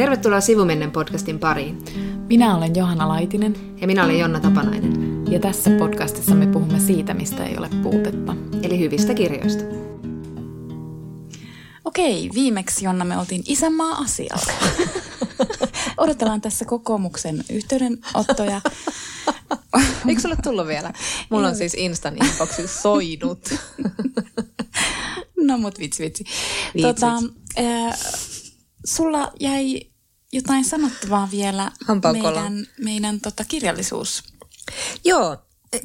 [0.00, 1.78] Tervetuloa Sivumennen podcastin pariin.
[2.28, 7.14] Minä olen Johanna Laitinen Ja minä olen Jonna Tapanainen, ja tässä podcastissa me puhumme siitä,
[7.14, 8.36] mistä ei ole puutetta.
[8.62, 9.64] eli hyvistä kirjoista.
[11.84, 14.52] Okei, viimeksi Jonna me oltiin isänmaa asialla.
[15.96, 18.60] Odotellaan tässä kokoomuksen yhteydenottoja.
[20.08, 20.92] Eikö sulle tullut vielä?
[21.30, 23.48] Mulla on siis Instan inboxissa soinut.
[25.42, 26.24] No mut vitsi vitsi.
[26.74, 27.34] Vitsi, Tota, vitsi.
[27.58, 27.98] äh,
[28.84, 29.89] sulla jäi
[30.32, 31.72] jotain sanottavaa vielä
[32.12, 34.22] meidän, meidän tota, kirjallisuus
[35.04, 35.36] Joo,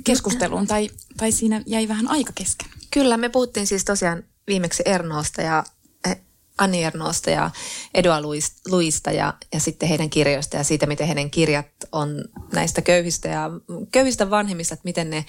[0.03, 2.70] keskusteluun, tai, tai siinä jäi vähän aika kesken.
[2.92, 5.64] kyllä me puhuttiin siis tosiaan viimeksi Ernoosta ja
[6.09, 6.22] eh,
[6.58, 7.52] Anni Ernoosta ja
[7.94, 12.81] Edua Luis- Luista ja, ja sitten heidän kirjoista ja siitä, miten heidän kirjat on näistä
[12.81, 13.50] köyhistä ja
[13.92, 15.25] köyhistä vanhemmista, että miten ne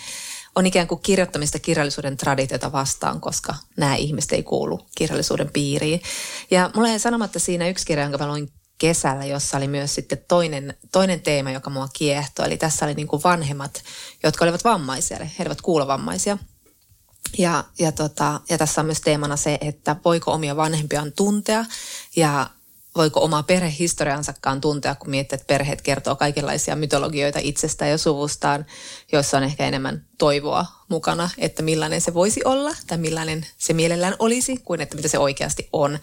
[0.54, 6.00] on ikään kuin kirjoittamista kirjallisuuden traditiota vastaan, koska nämä ihmiset ei kuulu kirjallisuuden piiriin.
[6.50, 10.18] Ja mulla jäi sanomatta siinä yksi kirja, jonka mä luin kesällä, jossa oli myös sitten
[10.28, 12.46] toinen, toinen teema, joka mua kiehtoi.
[12.46, 13.82] Eli tässä oli niin kuin vanhemmat,
[14.22, 16.38] jotka olivat vammaisia, eli he olivat kuulovammaisia.
[17.38, 21.64] Ja, ja, tota, ja tässä on myös teemana se, että voiko omia vanhempiaan tuntea
[22.16, 22.50] ja
[22.96, 28.66] voiko omaa perhehistoriansakaan tuntea, kun miettii, että perheet kertoo kaikenlaisia mytologioita itsestään ja suvustaan,
[29.12, 34.16] joissa on ehkä enemmän toivoa mukana, että millainen se voisi olla tai millainen se mielellään
[34.18, 35.98] olisi, kuin että mitä se oikeasti on.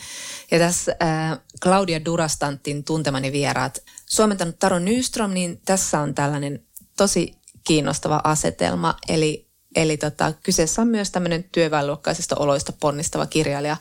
[0.51, 6.63] Ja tässä äh, Claudia Durastantin tuntemani vieraat, suomentanut Taro Nyström, niin tässä on tällainen
[6.97, 13.77] tosi kiinnostava asetelma, eli Eli tota, kyseessä on myös tämmöinen työväenluokkaisista oloista ponnistava kirjailija,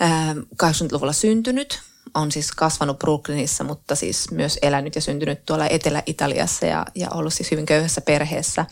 [0.00, 1.80] ää, 80-luvulla syntynyt,
[2.14, 7.34] on siis kasvanut Brooklynissa, mutta siis myös elänyt ja syntynyt tuolla Etelä-Italiassa ja, ja ollut
[7.34, 8.66] siis hyvin köyhässä perheessä.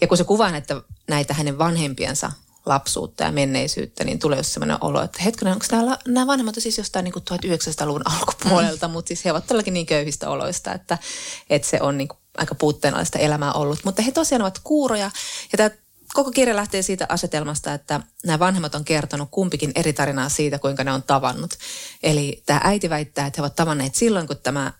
[0.00, 2.32] Ja kun se kuvaa näitä, näitä hänen vanhempiensa
[2.66, 6.78] lapsuutta ja menneisyyttä, niin tulee just sellainen olo, että hetkinen, onko nämä, nämä vanhemmat siis
[6.78, 10.98] jostain niin kuin 1900-luvun alkupuolelta, mutta siis he ovat todellakin niin köyhistä oloista, että,
[11.50, 13.78] että se on niin kuin aika puutteenalaista elämää ollut.
[13.84, 15.10] Mutta he tosiaan ovat kuuroja
[15.52, 15.70] ja tämä
[16.14, 20.84] koko kirja lähtee siitä asetelmasta, että nämä vanhemmat on kertonut kumpikin eri tarinaa siitä, kuinka
[20.84, 21.54] ne on tavannut.
[22.02, 24.72] Eli tämä äiti väittää, että he ovat tavanneet silloin, kun tämä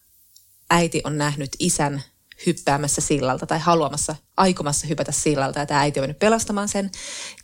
[0.70, 2.02] äiti on nähnyt isän
[2.46, 6.90] hyppäämässä sillalta tai haluamassa, aikomassa hypätä sillalta ja tämä äiti on mennyt pelastamaan sen.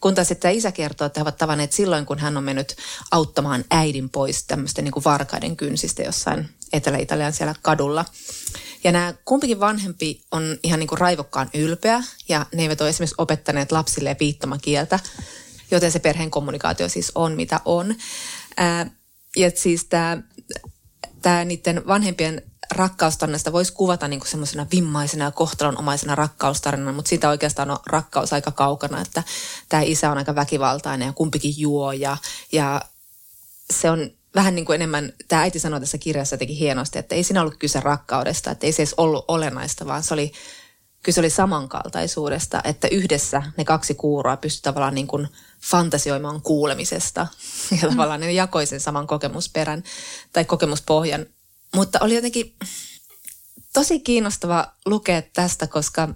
[0.01, 2.77] Kun taas sitten isä kertoo, että he ovat tavanneet silloin, kun hän on mennyt
[3.11, 8.05] auttamaan äidin pois tämmöisten niin kuin varkaiden kynsistä jossain Etelä-Italian siellä kadulla.
[8.85, 13.15] Ja nämä kumpikin vanhempi on ihan niin kuin raivokkaan ylpeä ja ne eivät ole esimerkiksi
[13.19, 14.99] opettaneet lapsille viittomakieltä,
[15.71, 17.95] joten se perheen kommunikaatio siis on mitä on.
[19.37, 20.19] Ja siis tämä,
[21.23, 27.29] tämä niiden vanhempien rakkaustarinasta voisi kuvata niin kuin semmoisena vimmaisena ja kohtalonomaisena rakkaustarinana, mutta siitä
[27.29, 29.23] oikeastaan on rakkaus aika kaukana, että
[29.69, 32.17] tämä isä on aika väkivaltainen ja kumpikin juo ja,
[32.53, 32.83] ja
[33.71, 37.23] se on vähän niin kuin enemmän, tämä äiti sanoi tässä kirjassa jotenkin hienosti, että ei
[37.23, 40.33] siinä ollut kyse rakkaudesta, että ei se edes ollut olennaista, vaan se oli,
[41.03, 45.29] kyse oli samankaltaisuudesta, että yhdessä ne kaksi kuuroa pystyi tavallaan niin kuin
[45.61, 47.27] fantasioimaan kuulemisesta
[47.83, 49.85] ja tavallaan ne jakoi sen saman kokemusperän
[50.33, 51.27] tai kokemuspohjan.
[51.75, 52.55] Mutta oli jotenkin
[53.73, 56.09] tosi kiinnostava lukea tästä, koska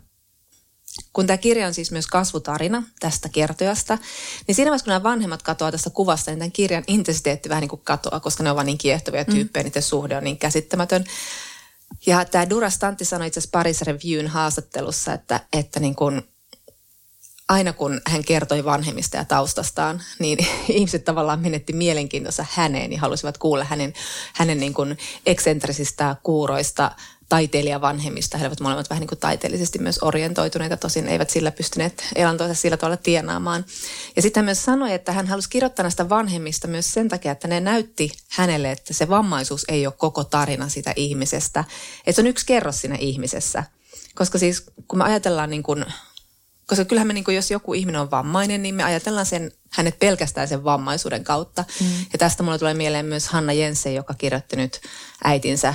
[1.14, 3.98] kun tämä kirja on siis myös kasvutarina tästä kertojasta,
[4.47, 7.69] niin siinä vaiheessa, kun nämä vanhemmat katoaa tästä kuvasta, niin tämän kirjan intensiteetti vähän niin
[7.69, 9.66] kuin katoaa, koska ne ovat niin kiehtovia tyyppejä, mm.
[9.66, 11.04] niiden suhde on niin käsittämätön.
[12.06, 16.22] Ja tämä Durastanti sanoi itse asiassa Paris Reviewn haastattelussa, että, että niin kuin
[17.48, 20.38] aina kun hän kertoi vanhemmista ja taustastaan, niin
[20.69, 23.93] ihmiset tavallaan menetti mielenkiintonsa häneen ja halusivat kuulla hänen,
[24.34, 26.90] hänen niin kuin eksentrisistä kuuroista
[27.29, 28.38] taiteilijavanhemmista.
[28.38, 32.76] He olivat molemmat vähän niin kuin taiteellisesti myös orientoituneita, tosin eivät sillä pystyneet elantoisa sillä
[32.76, 33.65] tavalla tienaamaan.
[34.17, 37.49] Ja sitten hän myös sanoi, että hän halusi kirjoittaa näistä vanhemmista myös sen takia, että
[37.49, 41.65] ne näytti hänelle, että se vammaisuus ei ole koko tarina sitä ihmisestä.
[41.99, 43.65] Että se on yksi kerros siinä ihmisessä.
[44.15, 45.85] Koska siis kun me ajatellaan niin kuin
[46.67, 49.99] koska kyllähän me, niin kuin, jos joku ihminen on vammainen, niin me ajatellaan sen, hänet
[49.99, 51.65] pelkästään sen vammaisuuden kautta.
[51.81, 51.87] Mm.
[52.12, 54.81] Ja tästä mulle tulee mieleen myös Hanna Jensen, joka kirjoitti nyt
[55.25, 55.75] äitinsä,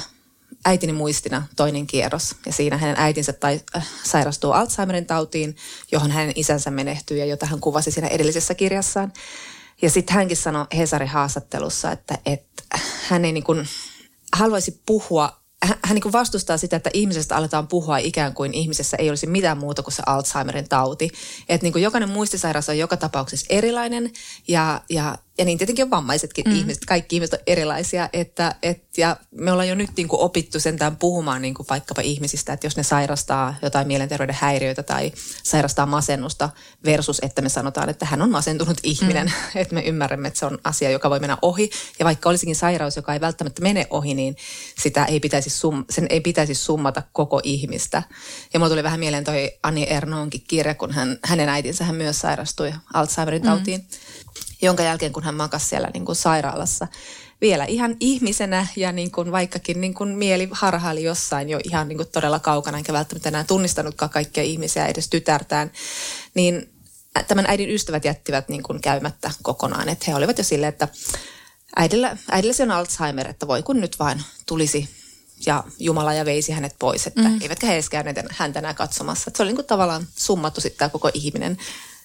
[0.66, 2.36] äitini muistina toinen kierros.
[2.46, 5.56] Ja siinä hänen äitinsä tai, äh, sairastuu Alzheimerin tautiin,
[5.92, 9.14] johon hänen isänsä menehtyy ja jota hän kuvasi siinä edellisessä kirjassaan.
[9.82, 12.64] Ja sitten hänkin sanoi Hesarin haastattelussa, että, että
[13.08, 13.68] hän ei niin kuin
[14.34, 19.28] haluaisi puhua hän, niin vastustaa sitä, että ihmisestä aletaan puhua ikään kuin ihmisessä ei olisi
[19.28, 21.10] mitään muuta kuin se Alzheimerin tauti.
[21.50, 24.12] Että niin jokainen muistisairaus on joka tapauksessa erilainen
[24.48, 26.56] ja, ja ja niin tietenkin on vammaisetkin mm.
[26.56, 28.10] ihmiset, kaikki ihmiset on erilaisia.
[28.14, 32.02] Että, et, ja me ollaan jo nyt niin kuin opittu sentään puhumaan niin kuin vaikkapa
[32.02, 35.12] ihmisistä, että jos ne sairastaa jotain mielenterveyden häiriöitä tai
[35.44, 36.50] sairastaa masennusta
[36.86, 39.26] versus, että me sanotaan, että hän on masentunut ihminen.
[39.28, 39.32] Mm.
[39.62, 41.70] Että me ymmärrämme, että se on asia, joka voi mennä ohi.
[42.00, 44.36] Ja vaikka olisikin sairaus, joka ei välttämättä mene ohi, niin
[44.82, 48.04] sitä ei pitäisi sum, sen ei pitäisi summata koko ihmistä.
[48.54, 52.20] Ja mulla tuli vähän mieleen toi Ani Ernoonkin kirja, kun hän, hänen äitinsä hän myös
[52.20, 53.80] sairastui Alzheimerin tautiin.
[53.80, 54.29] Mm
[54.62, 56.88] jonka jälkeen kun hän makasi siellä niin kuin sairaalassa
[57.42, 61.98] vielä ihan ihmisenä ja niin kuin vaikkakin niin kuin mieli harhaili jossain jo ihan niin
[61.98, 65.72] kuin todella kaukana, enkä välttämättä enää tunnistanutkaan kaikkia ihmisiä, edes tytärtään,
[66.34, 66.70] niin
[67.28, 69.90] tämän äidin ystävät jättivät niin kuin käymättä kokonaan.
[69.90, 70.88] Että he olivat jo silleen, että
[71.76, 74.90] äidillä, äidillä se on Alzheimer, että voi kun nyt vain tulisi
[75.46, 77.42] ja Jumala ja veisi hänet pois, että mm.
[77.42, 79.24] eivätkä he edes käyneet häntä enää katsomassa.
[79.28, 81.58] Että se oli niin kuin tavallaan summattu sitten tämä koko ihminen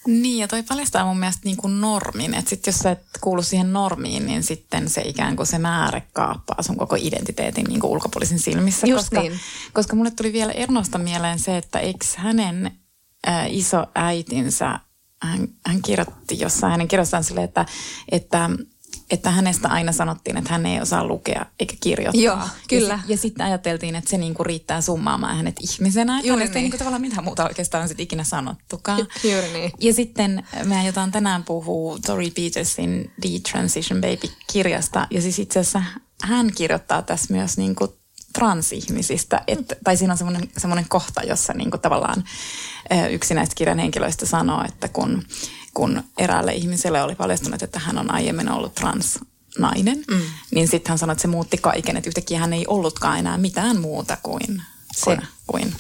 [0.07, 2.35] niin, ja toi paljastaa mun mielestä niin kuin normin.
[2.35, 6.03] Että sitten jos sä et kuulu siihen normiin, niin sitten se ikään kuin se määrä
[6.13, 8.87] kaappaa sun koko identiteetin niin kuin ulkopuolisen silmissä.
[8.87, 9.41] Just koska, niin.
[9.73, 12.79] koska mulle tuli vielä Ernosta mieleen se, että eikö hänen
[13.27, 14.81] ä, iso äitinsä,
[15.23, 17.67] hän, hän kirjoitti jossain hänen kirjassaan sille, että,
[18.13, 18.51] että
[19.11, 22.23] että hänestä aina sanottiin, että hän ei osaa lukea eikä kirjoittaa.
[22.23, 22.95] Joo, kyllä.
[22.95, 26.19] Ja, ja sitten ajateltiin, että se niinku riittää summaamaan hänet ihmisenä.
[26.19, 26.57] Että Juuri niin.
[26.57, 28.99] ei niinku tavallaan mitään muuta oikeastaan sit ikinä sanottukaan.
[29.33, 29.73] Juuri niin.
[29.81, 35.07] Ja sitten me aiotaan tänään puhua Tori Petersin The Transition Baby-kirjasta.
[35.11, 35.83] Ja siis itse asiassa
[36.23, 37.99] hän kirjoittaa tässä myös niinku
[38.33, 39.41] transihmisistä.
[39.47, 42.25] Et, tai siinä on semmoinen, semmoinen kohta, jossa niinku tavallaan
[43.11, 45.23] yksi näistä kirjan henkilöistä sanoo, että kun
[45.75, 50.21] kun eräälle ihmiselle oli paljastunut, että hän on aiemmin ollut transnainen, mm.
[50.51, 53.81] niin sitten hän sanoi, että se muutti kaiken, että yhtäkkiä hän ei ollutkaan enää mitään
[53.81, 54.63] muuta kuin,
[54.97, 55.05] se.
[55.05, 55.75] kuin, kuin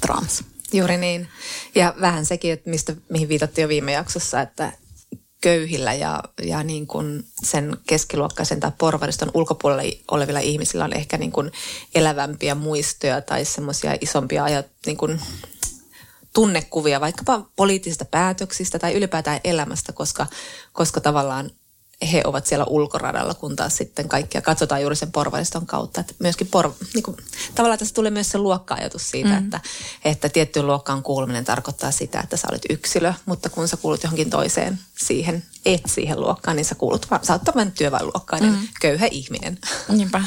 [0.00, 0.44] trans.
[0.72, 1.28] Juuri niin.
[1.74, 4.72] Ja vähän sekin, että mistä, mihin viitattiin jo viime jaksossa, että
[5.40, 11.32] köyhillä ja, ja niin kuin sen keskiluokkaisen tai porvariston ulkopuolella olevilla ihmisillä on ehkä niin
[11.32, 11.52] kuin
[11.94, 15.20] elävämpiä muistoja tai semmoisia isompia ajat, niin kuin
[16.36, 20.26] tunnekuvia vaikkapa poliittisista päätöksistä tai ylipäätään elämästä, koska,
[20.72, 21.50] koska tavallaan
[22.12, 26.00] he ovat siellä ulkoradalla, kun taas sitten kaikkia katsotaan juuri sen porvariston kautta.
[26.00, 27.16] Että myöskin por, niin kuin,
[27.54, 29.44] tavallaan tässä tulee myös se luokka-ajatus siitä, mm.
[29.44, 29.60] että,
[30.04, 34.30] että tiettyyn luokkaan kuuluminen tarkoittaa sitä, että sä olet yksilö, mutta kun sä kuulut johonkin
[34.30, 38.68] toiseen siihen, et siihen luokkaan, niin sä kuulut, sä oot vain työväenluokkainen mm.
[38.80, 39.58] köyhä ihminen.
[39.88, 40.24] Niinpä.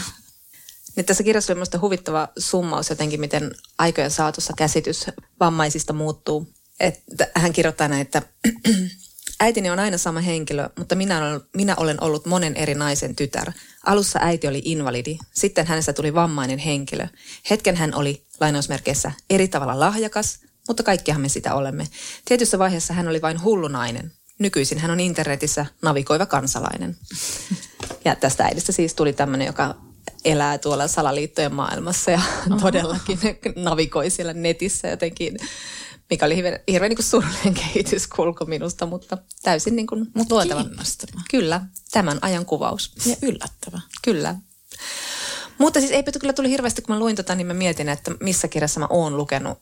[0.99, 5.05] Niin tässä kirjassa oli minusta huvittava summaus jotenkin, miten aikojen saatossa käsitys
[5.39, 6.53] vammaisista muuttuu.
[6.79, 8.21] Että hän kirjoittaa näin, että
[9.39, 13.51] äitini on aina sama henkilö, mutta minä olen, minä olen ollut monen eri naisen tytär.
[13.85, 17.07] Alussa äiti oli invalidi, sitten hänestä tuli vammainen henkilö.
[17.49, 21.87] Hetken hän oli lainausmerkeissä eri tavalla lahjakas, mutta kaikkihan me sitä olemme.
[22.25, 24.11] Tietyssä vaiheessa hän oli vain hullu nainen.
[24.39, 26.97] Nykyisin hän on internetissä navigoiva kansalainen.
[28.05, 29.75] Ja tästä äidistä siis tuli tämmöinen, joka
[30.25, 32.21] elää tuolla salaliittojen maailmassa ja
[32.51, 32.59] Oho.
[32.59, 33.19] todellakin
[33.55, 35.37] navigoi siellä netissä jotenkin,
[36.09, 40.65] mikä oli hirveän, hirveän niin surullinen kehityskulku minusta, mutta täysin niin kuin Mut luotava.
[41.31, 41.61] Kyllä,
[41.91, 42.91] tämän ajan kuvaus.
[43.05, 43.81] Ja yllättävä.
[44.01, 44.35] Kyllä.
[45.57, 48.47] Mutta siis eipä kyllä tuli hirveästi, kun mä luin tota, niin mä mietin, että missä
[48.47, 49.57] kirjassa mä oon lukenut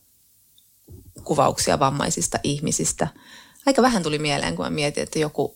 [1.23, 3.07] kuvauksia vammaisista ihmisistä.
[3.65, 5.55] Aika vähän tuli mieleen, kun mä mietin, että joku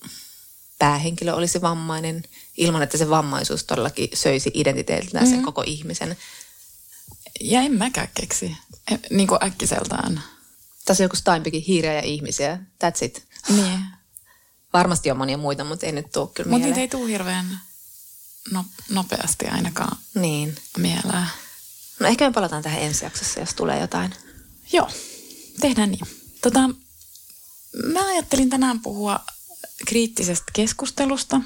[0.81, 2.23] päähenkilö olisi vammainen,
[2.57, 5.35] ilman että se vammaisuus todellakin söisi identiteetiltään mm-hmm.
[5.35, 6.17] sen koko ihmisen.
[7.41, 8.57] Ja en mäkään keksi,
[8.91, 10.23] e, niin kuin äkkiseltään.
[10.85, 13.27] Tässä on joku Steinbeckin hiiriä ja ihmisiä, that's it.
[13.49, 13.79] Niin.
[14.73, 17.59] Varmasti on monia muita, mutta ei nyt tule kyllä Mutta niitä ei tule hirveän
[18.51, 20.55] no, nopeasti ainakaan niin.
[20.77, 21.25] mieleen.
[21.99, 24.13] No ehkä me palataan tähän ensi jaksossa, jos tulee jotain.
[24.73, 24.89] Joo,
[25.59, 26.07] tehdään niin.
[26.41, 26.69] Tota,
[27.83, 29.19] mä ajattelin tänään puhua
[29.87, 31.41] kriittisestä keskustelusta,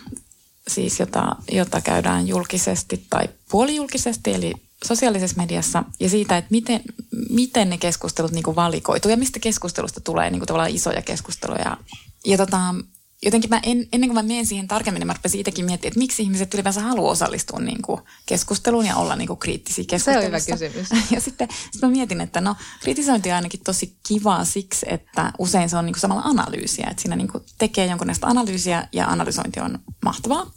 [0.67, 4.53] siis jota, jota käydään julkisesti tai puolijulkisesti, eli
[4.85, 6.81] sosiaalisessa mediassa, ja siitä, että miten,
[7.29, 11.77] miten ne keskustelut niin valikoituu ja mistä keskustelusta tulee niin kuin tavallaan isoja keskusteluja.
[12.25, 12.75] Ja tota,
[13.23, 15.99] jotenkin mä en, ennen kuin mä menen siihen tarkemmin, niin mä rupesin itsekin miettimään, että
[15.99, 20.45] miksi ihmiset ylipäänsä haluaa osallistua niin kuin keskusteluun ja olla niin kuin kriittisiä keskustelussa.
[20.45, 21.11] Se on hyvä kysymys.
[21.15, 25.69] Ja sitten sit mä mietin, että no kritisointi on ainakin tosi kivaa siksi, että usein
[25.69, 29.59] se on niin kuin samalla analyysiä, että siinä niin kuin tekee jonkunlaista analyysiä ja analysointi
[29.59, 30.51] on mahtavaa.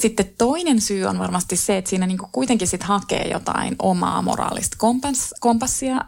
[0.00, 4.22] Sitten toinen syy on varmasti se, että siinä niin kuin kuitenkin sit hakee jotain omaa
[4.22, 4.76] moraalista
[5.40, 6.00] kompassia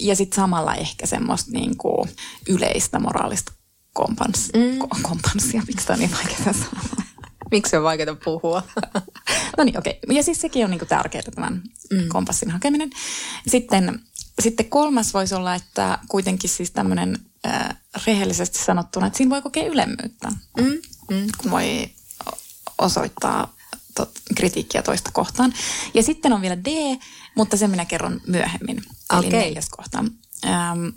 [0.00, 2.10] ja sitten samalla ehkä semmoista niin kuin
[2.48, 3.52] yleistä moraalista
[3.94, 4.78] kompans, mm.
[5.02, 5.62] kompanssia.
[5.66, 7.04] Miksi tämä on niin vaikeaa sanoa?
[7.50, 8.62] Miksi on vaikeaa puhua?
[9.58, 10.00] no niin, okei.
[10.04, 10.16] Okay.
[10.16, 12.08] Ja siis sekin on niinku tärkeää tämän mm.
[12.08, 12.90] kompassin hakeminen.
[13.46, 14.00] Sitten,
[14.42, 17.68] sitten kolmas voisi olla, että kuitenkin siis tämmöinen äh,
[18.06, 20.28] rehellisesti sanottuna, että siinä voi kokea ylemmyyttä.
[20.56, 20.64] Mm.
[21.10, 21.26] Mm.
[21.38, 21.88] Kun voi
[22.78, 23.54] osoittaa
[23.94, 25.54] tot, kritiikkiä toista kohtaan.
[25.94, 26.98] Ja sitten on vielä D,
[27.34, 28.82] mutta sen minä kerron myöhemmin.
[29.18, 29.40] Eli okay.
[29.40, 30.04] neljäs kohta.
[30.46, 30.88] Ähm,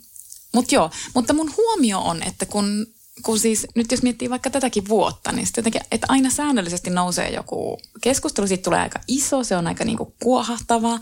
[0.58, 2.88] mutta joo, mutta mun huomio on, että kun
[3.24, 7.30] kun siis nyt jos miettii vaikka tätäkin vuotta, niin sitten jotenkin, että aina säännöllisesti nousee
[7.30, 11.00] joku keskustelu, siitä tulee aika iso, se on aika niinku kuohahtava,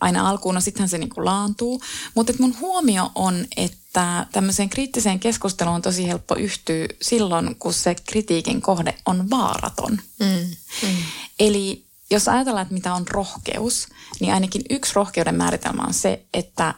[0.00, 1.82] aina alkuun, no sittenhän se niinku laantuu.
[2.14, 7.94] Mutta mun huomio on, että tämmöiseen kriittiseen keskusteluun on tosi helppo yhtyä silloin, kun se
[7.94, 9.98] kritiikin kohde on vaaraton.
[10.20, 10.56] Mm.
[10.82, 10.96] Mm.
[11.40, 13.88] Eli jos ajatellaan, että mitä on rohkeus,
[14.20, 16.74] niin ainakin yksi rohkeuden määritelmä on se, että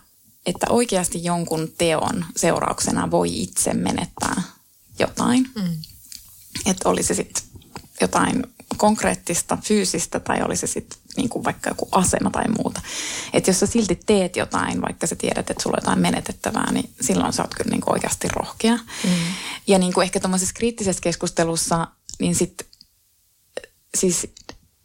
[0.47, 4.43] että oikeasti jonkun teon seurauksena voi itse menettää
[4.99, 5.51] jotain.
[5.55, 5.77] Mm.
[6.67, 7.43] Että olisi sitten
[8.01, 8.47] jotain
[8.77, 12.81] konkreettista, fyysistä tai olisi se sitten niin kuin vaikka joku asema tai muuta.
[13.33, 16.91] Että jos sä silti teet jotain, vaikka sä tiedät, että sulla on jotain menetettävää, niin
[17.01, 18.77] silloin sä oot kyllä niin kuin oikeasti rohkea.
[18.77, 19.11] Mm.
[19.67, 21.89] Ja niin kuin ehkä tuommoisessa kriittisessä keskustelussa,
[22.21, 22.67] niin sitten
[23.95, 24.27] siis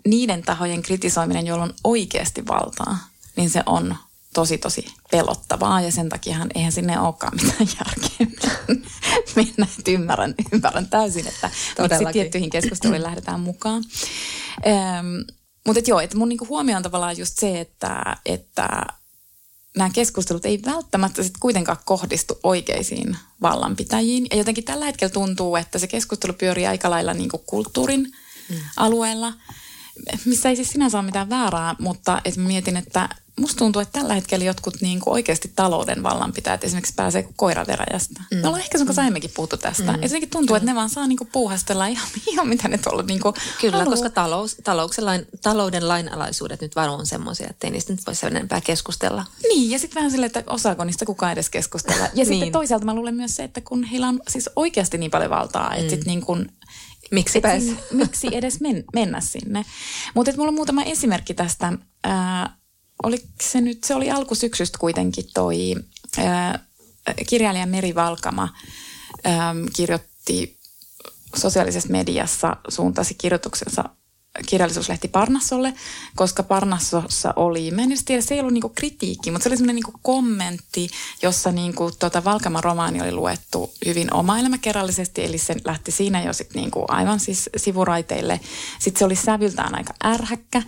[0.08, 2.98] niiden tahojen kritisoiminen, joilla on oikeasti valtaa,
[3.36, 3.96] niin se on
[4.34, 8.50] tosi tosi pelottavaa ja sen takiahan eihän sinne olekaan mitään järkeä
[9.36, 9.68] mennä.
[9.80, 13.84] Että ymmärrän, ymmärrän täysin, että miksi tiettyihin keskusteluihin lähdetään mukaan.
[14.68, 15.08] Ähm,
[15.66, 18.86] mutta et joo, että mun niinku huomio on tavallaan just se, että, että
[19.78, 24.28] nämä keskustelut ei välttämättä sit kuitenkaan kohdistu oikeisiin vallanpitäjiin.
[24.32, 28.00] Ja jotenkin tällä hetkellä tuntuu, että se keskustelu pyörii aika lailla niinku kulttuurin
[28.50, 28.56] mm.
[28.78, 29.34] alueella,
[30.26, 33.10] missä ei siis sinänsä ole mitään väärää, mutta et mietin, että
[33.40, 37.68] musta tuntuu, että tällä hetkellä jotkut niin kuin oikeasti talouden vallanpitäjät esimerkiksi pääsee kuin koira
[37.68, 38.24] veräjästä.
[38.32, 38.38] Mm.
[38.38, 39.84] Me ollaan ehkä sun kanssa aiemminkin puhuttu tästä.
[39.92, 40.02] Mm.
[40.02, 43.04] Ja jotenkin tuntuu, että ne vaan saa niin kuin puuhastella ihan, ihan mitä ne tuolla
[43.04, 43.96] niin kuin Kyllä, haluaa.
[43.96, 44.58] koska talous,
[44.98, 49.26] lain, talouden lainalaisuudet nyt vaan on semmoisia, että ei niistä nyt voi enempää keskustella.
[49.44, 52.06] Niin, ja sitten vähän silleen, että osaako niistä kukaan edes keskustella.
[52.14, 52.52] Ja sitten niin.
[52.52, 55.84] toisaalta mä luulen myös se, että kun heillä on siis oikeasti niin paljon valtaa, että
[55.84, 55.90] mm.
[55.90, 56.52] sitten niin kuin
[57.12, 57.42] Miksi,
[57.92, 59.66] miksi edes men, mennä sinne.
[60.14, 61.74] Mutta mulla on muutama esimerkki tästä.
[62.04, 62.59] Ää,
[63.04, 65.76] oliko se nyt, se oli alkusyksystä kuitenkin toi
[66.18, 66.60] ää,
[67.28, 68.50] kirjailija Meri Valkama
[69.24, 70.58] ää, kirjoitti
[71.36, 73.84] sosiaalisessa mediassa, suuntasi kirjoituksensa
[74.46, 75.74] kirjallisuuslehti Parnassolle,
[76.16, 79.76] koska Parnassossa oli, mä en tiedä, se ei ollut niinku kritiikki, mutta se oli semmoinen
[79.76, 80.90] niinku kommentti,
[81.22, 86.54] jossa niinku tota Valkaman romaani oli luettu hyvin oma-elämäkerrallisesti, eli se lähti siinä jo sit
[86.54, 88.40] niinku aivan siis sivuraiteille.
[88.80, 90.64] Sitten se oli sävyltään aika ärhäkkä,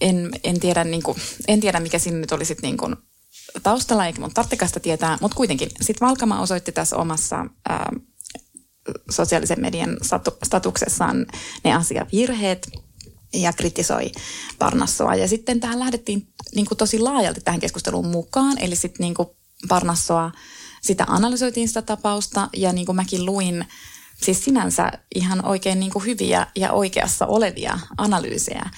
[0.00, 2.96] en, en, tiedä, niin kuin, en tiedä, mikä siinä nyt oli sitten niin kuin
[3.62, 5.70] taustalla, eikä mun tarttikasta tietää, mutta kuitenkin.
[5.80, 7.92] Sitten Valkama osoitti tässä omassa ää,
[9.10, 11.26] sosiaalisen median statu, statuksessaan
[11.64, 12.70] ne asiavirheet
[13.32, 14.12] ja kritisoi
[14.58, 15.14] Parnassoa.
[15.14, 19.14] Ja sitten tähän lähdettiin niin kuin tosi laajalti tähän keskusteluun mukaan, eli sitten niin
[19.68, 20.32] Parnassoa,
[20.82, 23.64] sitä analysoitiin sitä tapausta ja niin kuin mäkin luin
[24.22, 28.70] siis sinänsä ihan oikein niin kuin hyviä ja oikeassa olevia analyysejä.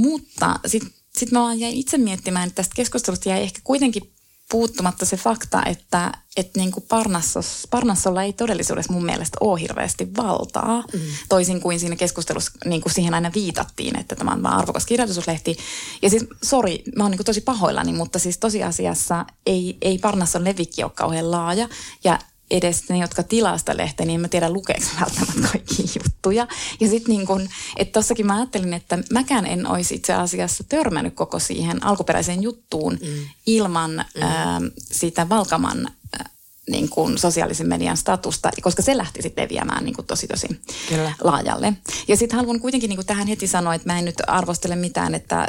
[0.00, 4.12] Mutta sitten sit mä vaan jäin itse miettimään, että tästä keskustelusta jäi ehkä kuitenkin
[4.50, 10.84] puuttumatta se fakta, että et niinku Parnassos, Parnassolla ei todellisuudessa mun mielestä ole hirveästi valtaa.
[10.92, 11.00] Mm.
[11.28, 15.56] Toisin kuin siinä keskustelussa niinku siihen aina viitattiin, että tämä on vaan arvokas kirjallisuuslehti.
[16.02, 20.82] Ja siis, sori, mä oon niinku tosi pahoillani, mutta siis tosiasiassa ei, ei Parnasson levikki
[20.82, 21.68] ole kauhean laaja.
[22.04, 22.18] Ja
[22.50, 26.48] edes ne, jotka tilaa sitä lehteä, niin en mä tiedä lukeeko välttämättä kaikki juttuja.
[26.80, 31.14] Ja sitten niin kun, että tossakin mä ajattelin, että mäkään en olisi itse asiassa törmännyt
[31.14, 33.08] koko siihen alkuperäiseen juttuun mm.
[33.46, 34.22] ilman mm.
[34.22, 34.60] Ää,
[34.92, 35.88] sitä Valkaman
[36.18, 36.30] ää,
[36.70, 40.48] niin kuin sosiaalisen median statusta, koska se lähti sitten leviämään niin kuin tosi tosi
[40.88, 41.12] Kyllä.
[41.24, 41.72] laajalle.
[42.08, 45.14] Ja sitten haluan kuitenkin niin kuin tähän heti sanoa, että mä en nyt arvostele mitään,
[45.14, 45.48] että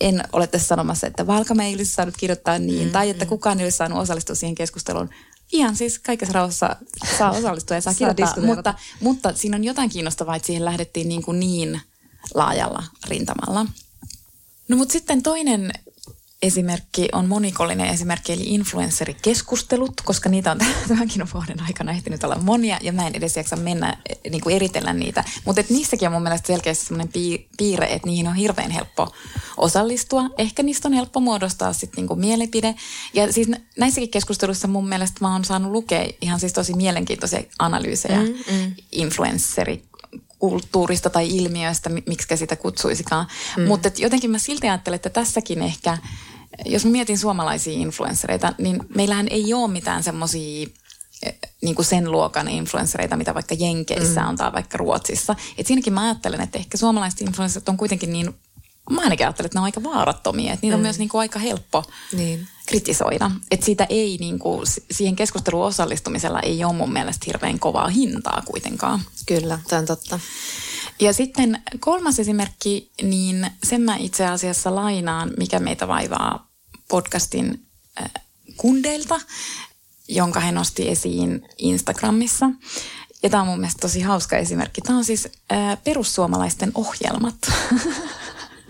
[0.00, 3.28] en ole tässä sanomassa, että Valkama ei olisi saanut kirjoittaa niin, mm, tai että mm.
[3.28, 5.10] kukaan ei olisi saanut osallistua siihen keskusteluun
[5.52, 6.76] ihan siis kaikessa rauhassa
[7.18, 11.22] saa osallistua ja saa kirjoittaa, mutta, mutta siinä on jotain kiinnostavaa, että siihen lähdettiin niin,
[11.22, 11.80] kuin niin
[12.34, 13.66] laajalla rintamalla.
[14.68, 15.72] No mutta sitten toinen
[16.42, 22.78] esimerkki on monikollinen esimerkki, eli influencerikeskustelut, koska niitä on tämänkin vuoden aikana ehtinyt olla monia,
[22.82, 23.96] ja mä en edes jaksa mennä
[24.30, 25.24] niin kuin eritellä niitä.
[25.44, 27.12] Mutta niissäkin on mun mielestä selkeästi sellainen
[27.58, 29.12] piirre, että niihin on hirveän helppo
[29.56, 30.22] osallistua.
[30.38, 32.74] Ehkä niistä on helppo muodostaa sitten niin kuin mielipide.
[33.14, 38.20] Ja siis näissäkin keskusteluissa mun mielestä mä oon saanut lukea ihan siis tosi mielenkiintoisia analyysejä
[38.20, 38.74] mm, mm.
[38.92, 39.87] influensseri
[40.38, 43.26] kulttuurista tai ilmiöistä, miksi sitä kutsuisikaan.
[43.56, 43.62] Mm.
[43.62, 45.98] Mutta jotenkin mä silti ajattelen, että tässäkin ehkä,
[46.66, 50.66] jos mä mietin suomalaisia influenssereita, niin meillähän ei ole mitään semmoisia
[51.62, 54.28] niin kuin sen luokan influenssereita, mitä vaikka Jenkeissä mm.
[54.28, 55.36] on tai vaikka Ruotsissa.
[55.58, 58.34] Et siinäkin mä ajattelen, että ehkä suomalaiset influensserit on kuitenkin niin,
[58.90, 60.78] mä ainakin ajattelen, että ne on aika vaarattomia, että niitä mm.
[60.78, 62.48] on myös niin kuin aika helppo niin.
[62.68, 63.30] Kritisoida.
[63.50, 68.42] Että siitä ei, niin kuin, siihen keskusteluun osallistumisella ei ole mun mielestä hirveän kovaa hintaa
[68.46, 69.00] kuitenkaan.
[69.26, 70.20] Kyllä, se on totta.
[71.00, 76.48] Ja sitten kolmas esimerkki, niin sen mä itse asiassa lainaan, mikä meitä vaivaa
[76.88, 77.62] podcastin
[78.00, 78.10] äh,
[78.56, 79.20] kundeilta
[80.08, 82.50] jonka he nosti esiin Instagramissa.
[83.22, 84.80] Ja tämä on mun mielestä tosi hauska esimerkki.
[84.80, 87.34] Tämä on siis ää, perussuomalaisten ohjelmat.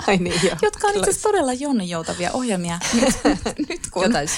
[0.07, 0.57] Ai niin, joo.
[0.62, 2.78] Jotka on itse asiassa todella jonninjoutavia ohjelmia.
[3.00, 3.14] Nyt,
[3.69, 4.28] nyt, kun, Jotain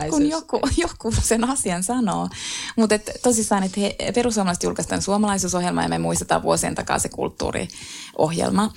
[0.00, 2.28] nyt kun joku, joku sen asian sanoo.
[2.76, 3.80] Mutta et, tosissaan, että
[4.14, 8.72] perussuomalaiset julkaistaan suomalaisuusohjelma ja me muistetaan vuosien takaa se kulttuuriohjelma.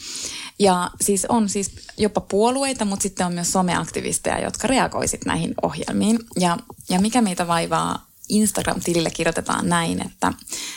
[0.60, 6.20] Ja siis on siis jopa puolueita, mutta sitten on myös someaktivisteja, jotka reagoisit näihin ohjelmiin.
[6.40, 6.58] Ja,
[6.90, 10.34] ja mikä meitä vaivaa Instagram-tilille kirjoitetaan näin, että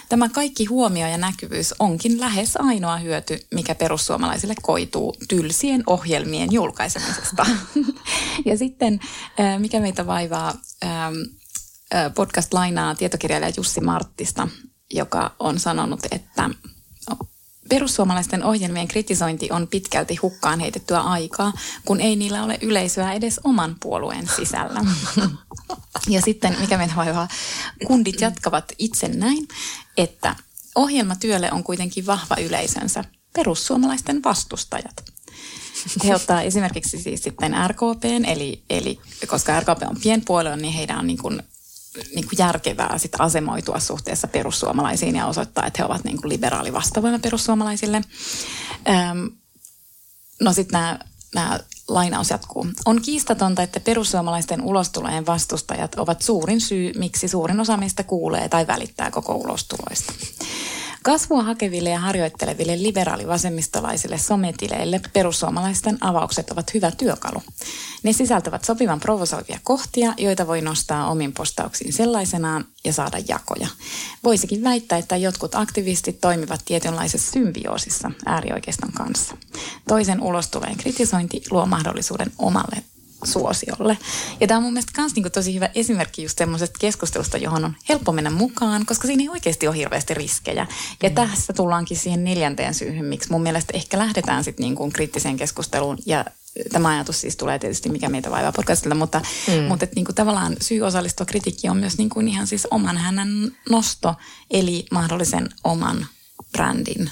[0.08, 7.46] tämä kaikki huomio ja näkyvyys onkin lähes ainoa hyöty, mikä perussuomalaisille koituu tylsien ohjelmien julkaisemisesta.
[8.48, 9.00] ja sitten,
[9.58, 10.54] mikä meitä vaivaa,
[12.14, 14.48] podcast lainaa tietokirjailija Jussi Marttista,
[14.90, 16.50] joka on sanonut, että
[17.68, 21.52] Perussuomalaisten ohjelmien kritisointi on pitkälti hukkaan heitettyä aikaa,
[21.84, 24.80] kun ei niillä ole yleisöä edes oman puolueen sisällä.
[26.08, 27.28] Ja sitten, mikä meitä vaivaa,
[27.86, 29.48] kundit jatkavat itse näin,
[29.96, 30.36] että
[30.74, 35.04] ohjelmatyölle on kuitenkin vahva yleisönsä, perussuomalaisten vastustajat.
[36.04, 41.06] He ottaa esimerkiksi siis sitten RKPn, eli, eli koska RKP on pienpuolue, niin heidän on
[41.06, 41.42] niin kuin
[42.14, 46.72] niin kuin järkevää sit asemoitua suhteessa perussuomalaisiin ja osoittaa, että he ovat niin kuin liberaali
[46.72, 47.96] vastavoima perussuomalaisille.
[48.88, 49.30] Öm,
[50.40, 50.98] no sitten nämä,
[51.34, 52.66] nämä lainaus jatkuu.
[52.84, 58.66] On kiistatonta, että perussuomalaisten ulostulojen vastustajat ovat suurin syy, miksi suurin osa meistä kuulee tai
[58.66, 60.12] välittää koko ulostuloista.
[61.06, 67.42] Kasvua hakeville ja harjoitteleville liberaalivasemmistolaisille sometileille perussuomalaisten avaukset ovat hyvä työkalu.
[68.02, 73.68] Ne sisältävät sopivan provosoivia kohtia, joita voi nostaa omin postauksiin sellaisenaan ja saada jakoja.
[74.24, 79.36] Voisikin väittää, että jotkut aktivistit toimivat tietynlaisessa symbioosissa äärioikeiston kanssa.
[79.88, 82.82] Toisen ulostuleen kritisointi luo mahdollisuuden omalle
[83.26, 83.98] suosiolle.
[84.40, 87.76] Ja tämä on mun mielestä myös niinku tosi hyvä esimerkki just semmoisesta keskustelusta, johon on
[87.88, 90.66] helppo mennä mukaan, koska siinä ei oikeasti ole hirveästi riskejä.
[91.02, 91.14] Ja mm.
[91.14, 96.24] tässä tullaankin siihen neljänteen syyhyn, miksi mun mielestä ehkä lähdetään sitten niinku kriittiseen keskusteluun ja
[96.72, 99.62] Tämä ajatus siis tulee tietysti, mikä meitä vaivaa podcastilta, mutta, mm.
[99.62, 102.96] mutta että niin kuin tavallaan syy osallistua kritiikkiin on myös niin kuin ihan siis oman
[102.96, 104.14] hänen nosto,
[104.50, 106.06] eli mahdollisen oman
[106.52, 107.10] brändin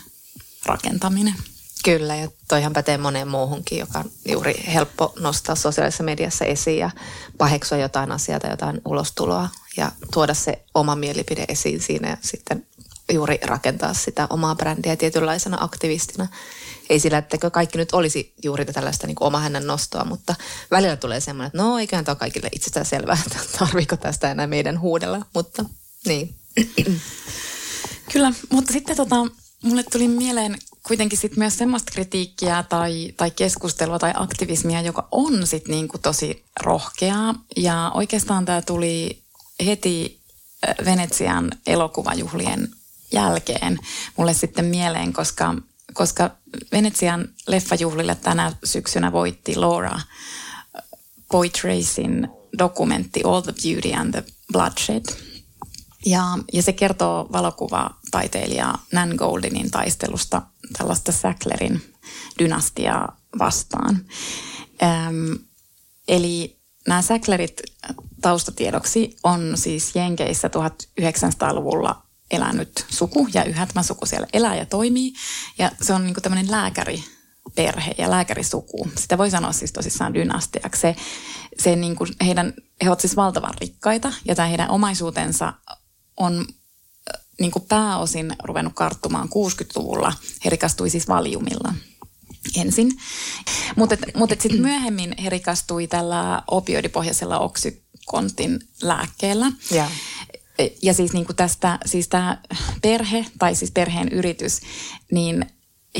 [0.66, 1.34] rakentaminen.
[1.84, 6.90] Kyllä, ja toihan pätee moneen muuhunkin, joka on juuri helppo nostaa sosiaalisessa mediassa esiin ja
[7.38, 12.66] paheksua jotain asiaa tai jotain ulostuloa ja tuoda se oma mielipide esiin siinä ja sitten
[13.12, 16.28] juuri rakentaa sitä omaa brändiä tietynlaisena aktivistina.
[16.90, 20.34] Ei sillä, että kaikki nyt olisi juuri tällaista niin oma hänen nostoa, mutta
[20.70, 24.80] välillä tulee semmoinen, että no eiköhän tämä kaikille itsestään selvää, että tarviiko tästä enää meidän
[24.80, 25.64] huudella, mutta
[26.06, 26.34] niin.
[28.12, 29.16] Kyllä, mutta sitten tota,
[29.62, 35.46] mulle tuli mieleen kuitenkin sit myös semmoista kritiikkiä tai, tai keskustelua tai aktivismia, joka on
[35.46, 37.34] sit niinku tosi rohkeaa.
[37.56, 39.22] Ja oikeastaan tämä tuli
[39.66, 40.20] heti
[40.84, 42.68] Venetsian elokuvajuhlien
[43.12, 43.78] jälkeen
[44.16, 45.54] mulle sitten mieleen, koska,
[45.94, 46.30] koska
[46.72, 50.00] Venetsian leffajuhlille tänä syksynä voitti Laura
[51.30, 55.04] Poitracein dokumentti All the Beauty and the Bloodshed–
[56.06, 60.42] ja, ja se kertoo valokuvataiteilija Nan Goldinin taistelusta
[60.78, 61.94] tällaista Sacklerin
[62.38, 64.04] dynastiaa vastaan.
[64.82, 65.38] Öm,
[66.08, 67.62] eli nämä Sacklerit
[68.20, 75.12] taustatiedoksi on siis Jenkeissä 1900-luvulla elänyt suku ja yhä tämä suku siellä elää ja toimii.
[75.58, 78.88] Ja se on niin tämmöinen lääkäriperhe ja lääkärisuku.
[78.96, 80.80] Sitä voi sanoa siis tosissaan dynastiaksi.
[80.80, 80.96] Se,
[81.58, 85.52] se niin kuin heidän, he ovat siis valtavan rikkaita ja tämä heidän omaisuutensa
[86.16, 90.12] on äh, niin kuin pääosin ruvennut karttumaan 60-luvulla.
[90.44, 91.74] He rikastui siis valiumilla
[92.56, 92.92] ensin.
[93.76, 99.52] Mutta mut sitten myöhemmin he rikastui tällä opioidipohjaisella oksykontin lääkkeellä.
[99.72, 99.92] Yeah.
[100.82, 102.38] Ja siis niin kuin tästä, siis tämä
[102.82, 104.60] perhe tai siis perheen yritys,
[105.12, 105.46] niin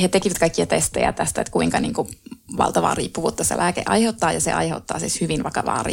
[0.01, 2.09] he tekivät kaikkia testejä tästä, että kuinka niin kuin
[2.57, 5.85] valtavaa riippuvuutta se lääke aiheuttaa ja se aiheuttaa siis hyvin vakavaa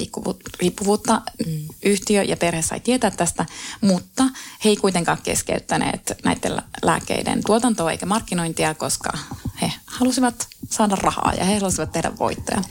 [0.60, 1.22] riippuvuutta.
[1.46, 1.68] Mm.
[1.84, 3.46] Yhtiö ja perhe sai tietää tästä,
[3.82, 4.24] mutta
[4.66, 9.18] he ei kuitenkaan keskeyttäneet näiden lääkkeiden tuotantoa eikä markkinointia, koska
[9.62, 12.62] he halusivat saada rahaa ja he halusivat tehdä voittoja.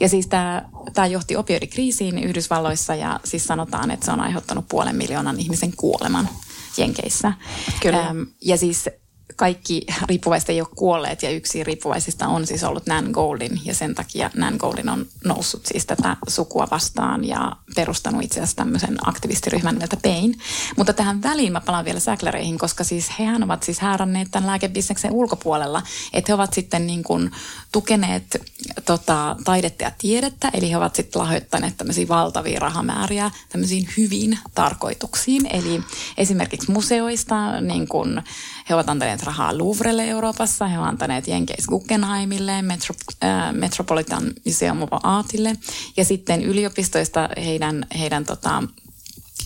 [0.00, 0.62] Ja siis tämä,
[0.94, 6.28] tämä johti opioidikriisiin Yhdysvalloissa ja siis sanotaan, että se on aiheuttanut puolen miljoonan ihmisen kuoleman
[6.76, 7.32] Jenkeissä.
[7.80, 8.00] Kyllä.
[8.00, 8.88] Ähm, ja siis
[9.36, 13.94] kaikki riippuvaiset ei ole kuolleet ja yksi riippuvaisista on siis ollut Nan Goldin ja sen
[13.94, 19.74] takia Nan Goldin on noussut siis tätä sukua vastaan ja perustanut itse asiassa tämmöisen aktivistiryhmän
[19.74, 20.38] nimeltä Pain.
[20.76, 25.12] Mutta tähän väliin mä palaan vielä säkläreihin, koska siis hehän ovat siis hääränneet tämän lääkebisneksen
[25.12, 27.30] ulkopuolella, että he ovat sitten niin kuin
[27.72, 28.42] tukeneet
[28.84, 35.46] tota, taidetta ja tiedettä, eli he ovat sitten lahjoittaneet tämmöisiä valtavia rahamääriä tämmöisiin hyviin tarkoituksiin,
[35.46, 35.80] eli
[36.18, 38.22] esimerkiksi museoista, niin kuin
[38.68, 44.82] he ovat antaneet rahaa Louvrelle Euroopassa, he ovat antaneet Jenkeis Guggenheimille, Metro, äh, Metropolitan Museum
[44.82, 45.56] of Artille
[45.96, 48.62] ja sitten yliopistoista heidän, heidän tota,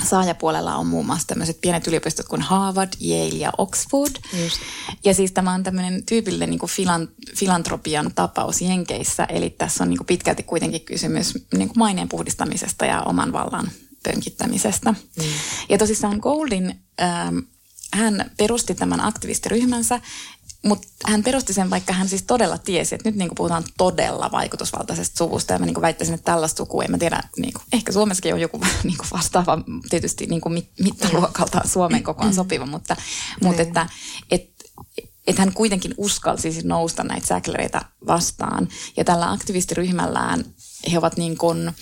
[0.05, 4.17] saajapuolella on muun muassa tämmöiset pienet yliopistot kuin Harvard, Yale ja Oxford.
[4.43, 4.57] Just.
[5.05, 9.91] Ja siis tämä on tämmöinen tyypillinen niin kuin filan, filantropian tapaus Jenkeissä, eli tässä on
[9.91, 13.71] niin kuin pitkälti kuitenkin kysymys niin kuin maineen puhdistamisesta ja oman vallan
[14.03, 14.93] pönkittämisestä.
[14.93, 15.25] Mm.
[15.69, 17.39] Ja tosissaan Goldin, ähm,
[17.95, 20.01] hän perusti tämän aktivistiryhmänsä,
[20.65, 25.19] mutta hän perusti sen, vaikka hän siis todella tiesi, että nyt niin puhutaan todella vaikutusvaltaisesta
[25.19, 25.53] suvusta.
[25.53, 28.41] Ja mä niin väittäisin, että tällaista sukua, en mä tiedä, niin kuin, ehkä Suomessakin on
[28.41, 29.59] joku niin kuin vastaava,
[29.91, 32.97] tietysti niin kuin mit, mittaluokalta Suomen kokoaan sopiva, mutta,
[33.43, 33.87] mutta että,
[34.31, 34.59] että
[35.27, 38.69] että hän kuitenkin uskalsi siis nousta näitä säklereitä vastaan.
[38.97, 40.45] Ja tällä aktivistiryhmällään
[40.93, 41.73] he ovat niin kuin,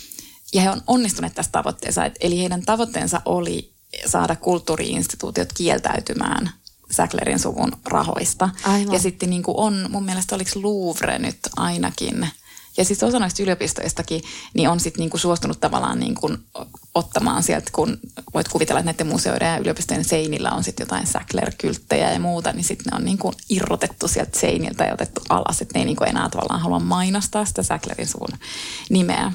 [0.54, 2.10] ja he on onnistuneet tässä tavoitteessa.
[2.20, 3.75] Eli heidän tavoitteensa oli
[4.06, 6.50] saada kulttuuriinstituutiot kieltäytymään
[6.90, 8.48] Säklerin suvun rahoista.
[8.64, 8.94] Aivan.
[8.94, 12.28] Ja sitten niin kuin on, mun mielestä oliko Louvre nyt ainakin,
[12.76, 14.22] ja siis osa noista yliopistoistakin,
[14.54, 16.30] niin on sitten niinku suostunut tavallaan niinku
[16.94, 17.98] ottamaan sieltä, kun
[18.34, 22.64] voit kuvitella, että näiden museoiden ja yliopistojen seinillä on sitten jotain Sackler-kylttejä ja muuta, niin
[22.64, 26.28] sitten ne on niinku irrotettu sieltä seiniltä ja otettu alas, että ne ei niinku enää
[26.28, 28.38] tavallaan halua mainostaa sitä Sacklerin suvun
[28.90, 29.32] nimeä.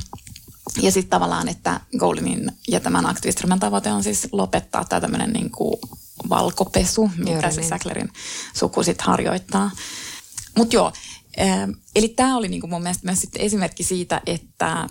[0.82, 5.80] Ja sitten tavallaan, että Goldinin ja tämän aktivistiryhmän tavoite on siis lopettaa tämä tämmöinen niinku
[6.30, 7.70] valkopesu, mitä Juuri se niin.
[7.70, 8.10] Sacklerin
[8.54, 9.72] suku sitten harjoittaa.
[10.58, 10.92] Mutta joo,
[11.40, 14.88] ähm, eli tämä oli niinku mun mielestä myös sit esimerkki siitä, että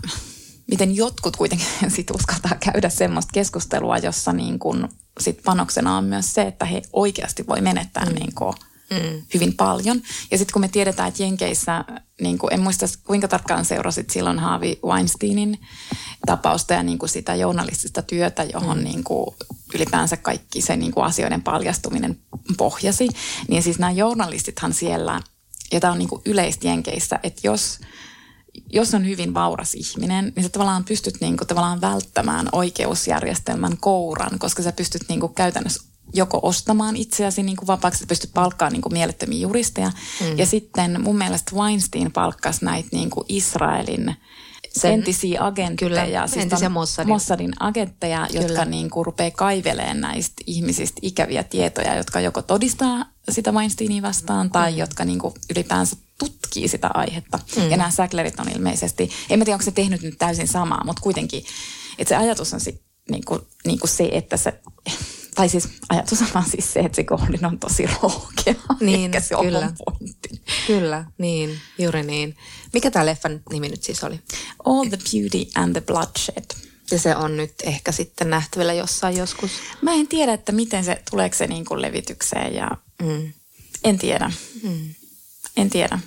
[0.70, 1.66] miten jotkut kuitenkin
[1.96, 4.74] sit uskaltaa käydä semmoista keskustelua, jossa niinku
[5.20, 8.14] sit panoksena on myös se, että he oikeasti voi menettää mm.
[8.14, 8.54] niinku
[8.90, 9.22] mm.
[9.34, 10.02] hyvin paljon.
[10.30, 11.84] Ja sitten kun me tiedetään, että Jenkeissä,
[12.20, 15.58] niin kuin, en muista kuinka tarkkaan seurasit silloin Haavi Weinsteinin
[16.26, 18.84] tapausta ja niin kuin sitä journalistista työtä, johon mm.
[18.84, 19.36] niin kuin,
[19.74, 22.18] ylipäänsä kaikki se niin kuin asioiden paljastuminen
[22.56, 23.08] pohjasi,
[23.48, 25.20] niin siis nämä journalistithan siellä,
[25.72, 27.78] ja tämä on niin kuin yleistä Jenkeissä, että jos
[28.72, 34.62] jos on hyvin vauras ihminen, niin sä tavallaan pystyt niinku tavallaan välttämään oikeusjärjestelmän kouran, koska
[34.62, 38.92] sä pystyt niinku käytännössä joko ostamaan itseäsi niin kuin vapaaksi, että pystyt palkkaamaan niin kuin
[38.92, 39.92] mielettömiä juristeja.
[40.20, 40.38] Mm.
[40.38, 44.16] Ja sitten mun mielestä Weinstein palkkasi näitä niin kuin Israelin
[44.72, 45.88] Sen- entisiä agentteja.
[45.88, 47.12] Kyllä, siis entisiä Mossadin.
[47.12, 48.42] Mossadin agentteja, Kyllä.
[48.42, 54.50] jotka niin kuin rupeaa kaiveleen näistä ihmisistä ikäviä tietoja, jotka joko todistaa sitä Weinsteinia vastaan
[54.50, 54.78] tai mm.
[54.78, 57.38] jotka niin kuin ylipäänsä tutkii sitä aihetta.
[57.56, 57.70] Mm.
[57.70, 61.02] Ja nämä Sacklerit on ilmeisesti, en mä tiedä onko se tehnyt nyt täysin samaa, mutta
[61.02, 61.44] kuitenkin,
[61.98, 64.60] että se ajatus on si, niin kuin, niin kuin se, että se,
[65.40, 68.54] tai siis ajatus on vaan siis se, että se kohdin on tosi rohkea.
[68.80, 69.60] Niin, Ehkä se on kyllä.
[69.66, 70.42] mun pointti.
[70.66, 72.36] Kyllä, niin, juuri niin.
[72.72, 74.20] Mikä tämä leffan nimi nyt siis oli?
[74.64, 76.44] All the beauty and the bloodshed.
[76.90, 79.50] Ja se on nyt ehkä sitten nähtävillä jossain joskus.
[79.82, 82.70] Mä en tiedä, että miten se, tuleeko se niin kuin levitykseen ja
[83.02, 83.32] Mm.
[83.84, 84.32] en tiedä.
[84.62, 84.94] Mm.
[85.56, 85.98] En tiedä.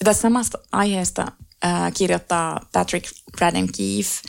[0.00, 1.32] Ja tästä samasta aiheesta
[1.64, 4.20] äh, kirjoittaa Patrick Braden Keefe,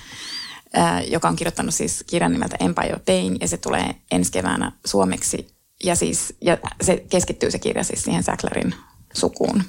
[1.07, 5.47] joka on kirjoittanut siis kirjan nimeltä Empire Pain, ja se tulee ensi keväänä suomeksi.
[5.83, 8.75] Ja, siis, ja se keskittyy se kirja siis siihen Sacklerin
[9.13, 9.63] sukuun.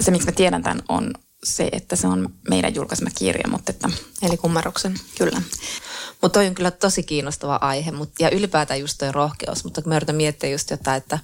[0.00, 1.14] Se, miksi mä tiedän tämän, on
[1.44, 3.88] se, että se on meidän julkaisema kirja, mutta että
[4.22, 4.94] Eli kummaruksen.
[5.18, 5.42] kyllä.
[6.22, 9.64] Mutta toi on kyllä tosi kiinnostava aihe mut, ja ylipäätään just toi rohkeus.
[9.64, 11.18] Mutta kun mä yritän miettiä just jotain, että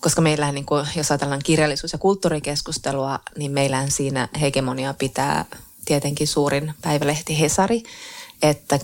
[0.00, 5.44] koska meillähän, niin kuin, jos ajatellaan kirjallisuus- ja kulttuurikeskustelua, niin meillähän siinä hegemonia pitää
[5.86, 7.82] tietenkin suurin päivälehti Hesari,
[8.42, 8.78] että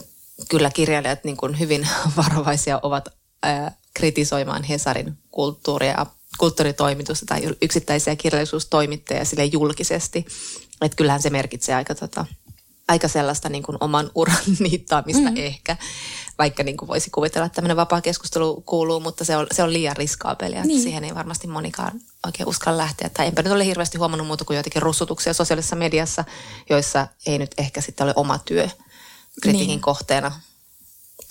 [0.48, 3.08] kyllä kirjailijat niin kuin hyvin varovaisia ovat
[3.42, 6.06] ää, kritisoimaan Hesarin kulttuuria,
[6.38, 10.26] kulttuuritoimitusta tai yksittäisiä kirjallisuustoimittajia sille julkisesti.
[10.82, 12.26] Että kyllähän se merkitsee aika, tota,
[12.88, 15.36] aika sellaista niin kuin oman uran niittaamista mm.
[15.36, 15.76] ehkä,
[16.38, 19.72] vaikka niin kuin voisi kuvitella, että tämmöinen vapaa keskustelu kuuluu, mutta se on, se on
[19.72, 20.82] liian riskaapelia, että Niin.
[20.82, 23.08] siihen ei varmasti monikaan oikein uskalla lähteä.
[23.08, 26.24] Tai enpä nyt ole hirveästi huomannut muuta kuin joitakin russutuksia sosiaalisessa mediassa,
[26.70, 28.68] joissa ei nyt ehkä sitten ole oma työ
[29.42, 29.80] kritiikin Niin.
[29.80, 30.40] kohteena.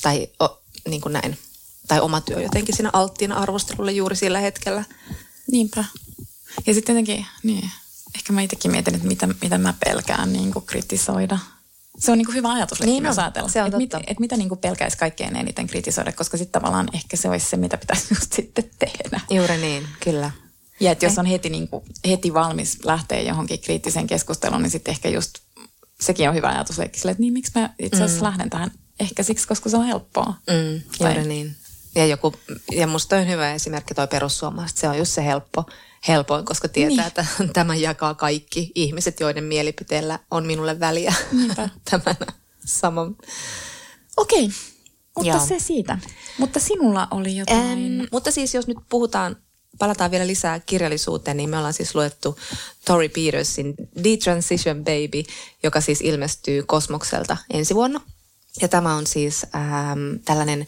[0.02, 1.38] Tai o, niin kuin näin.
[1.88, 4.84] Tai oma työ jotenkin siinä alttiina arvostelulle juuri sillä hetkellä.
[5.52, 5.86] Niinpä.
[6.66, 7.70] Ja sitten jotenkin, niin,
[8.15, 11.39] ehkä mä itsekin mietin, että mitä, mitä mä pelkään niin kuin kritisoida.
[12.00, 13.50] Se on niin kuin hyvä ajatus, Niin on, ajatella.
[13.50, 16.88] se on että, mit, että mitä niin kuin pelkäisi kaikkein eniten kritisoida, koska sitten tavallaan
[16.93, 19.19] ehkä se olisi se, mitä pitäisi just sitten tehdä.
[19.30, 20.32] Juuri niin, kyllä.
[20.80, 24.91] Ja että jos on heti, niin kuin, heti valmis lähteä johonkin kriittiseen keskusteluun, niin sitten
[24.91, 25.38] ehkä just
[26.02, 28.32] sekin on hyvä ajatus sille, että niin miksi mä itse asiassa mm.
[28.32, 28.71] lähden tähän.
[29.00, 30.26] Ehkä siksi, koska se on helppoa.
[30.26, 31.56] Mm, Tai- juuri niin.
[31.95, 32.34] Ja, joku,
[32.71, 34.78] ja musta on hyvä esimerkki toi perussuomalaiset.
[34.78, 35.65] Se on just se helppo,
[36.08, 37.08] helpoin, koska tietää, Niin.
[37.08, 41.14] että tämän jakaa kaikki ihmiset, joiden mielipiteellä on minulle väliä.
[41.32, 41.70] Niinpä.
[41.92, 42.16] tämän
[42.66, 43.16] saman.
[44.18, 44.50] Okei,
[45.16, 45.46] mutta Joo.
[45.46, 45.98] se siitä.
[46.38, 48.00] Mutta sinulla oli jotain...
[48.00, 49.36] Ähm, mutta siis jos nyt puhutaan,
[49.80, 52.40] palataan vielä lisää kirjallisuuteen, niin me ollaan siis luettu
[52.86, 55.24] Tori Petersin Detransition Baby,
[55.64, 58.02] joka siis ilmestyy Kosmokselta ensi vuonna.
[58.62, 60.66] Ja tämä on siis ähm, tällainen,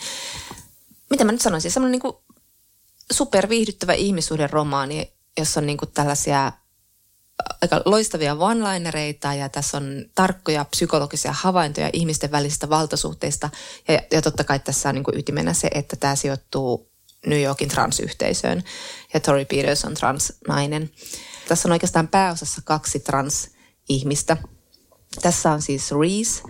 [1.10, 2.14] mitä mä nyt sanoisin, semmoinen niin
[3.12, 6.52] superviihdyttävä ihmissuhden romaani, jossa on niin kuin tällaisia
[7.62, 13.50] aika loistavia one-linereita ja tässä on tarkkoja psykologisia havaintoja ihmisten välisistä valtasuhteista.
[13.88, 16.90] Ja, ja totta kai tässä on niin kuin ytimenä se, että tämä sijoittuu
[17.26, 18.64] New Yorkin transyhteisöön
[19.14, 20.92] ja Tori Peters on transnainen.
[21.48, 24.38] Tässä on oikeastaan pääosassa kaksi transihmistä.
[25.22, 26.44] Tässä on siis Reese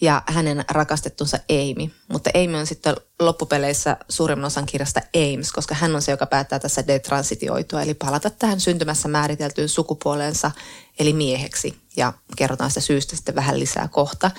[0.00, 1.90] ja hänen rakastettunsa Amy.
[2.08, 6.58] Mutta Amy on sitten loppupeleissä suurimman osan kirjasta Ames, koska hän on se, joka päättää
[6.58, 10.50] tässä detransitioitua, eli palata tähän syntymässä määriteltyyn sukupuoleensa,
[10.98, 11.78] eli mieheksi.
[11.96, 14.30] Ja kerrotaan sitä syystä sitten vähän lisää kohta.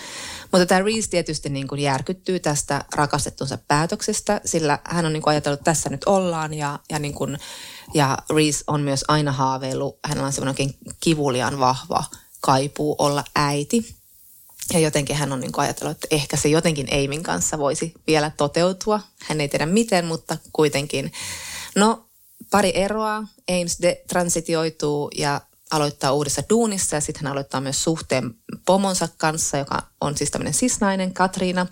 [0.52, 5.32] Mutta tämä Reese tietysti niin kuin järkyttyy tästä rakastettunsa päätöksestä, sillä hän on niin kuin
[5.32, 7.38] ajatellut, että tässä nyt ollaan ja, ja, niin kuin,
[7.94, 12.04] ja Reese on myös aina haaveillut, hänellä on semmoinen oikein kivuliaan vahva
[12.42, 13.99] kaipuu olla äiti.
[14.74, 18.32] Ja jotenkin hän on niin kuin ajatellut, että ehkä se jotenkin Eimin kanssa voisi vielä
[18.38, 19.00] toteutua.
[19.20, 21.12] Hän ei tiedä miten, mutta kuitenkin.
[21.76, 22.06] No,
[22.52, 23.24] pari eroa.
[23.50, 29.58] Ames de- transitioituu ja aloittaa uudessa duunissa ja sitten hän aloittaa myös suhteen pomonsa kanssa,
[29.58, 31.68] joka on siis tämmöinen sisnainen, Katriina.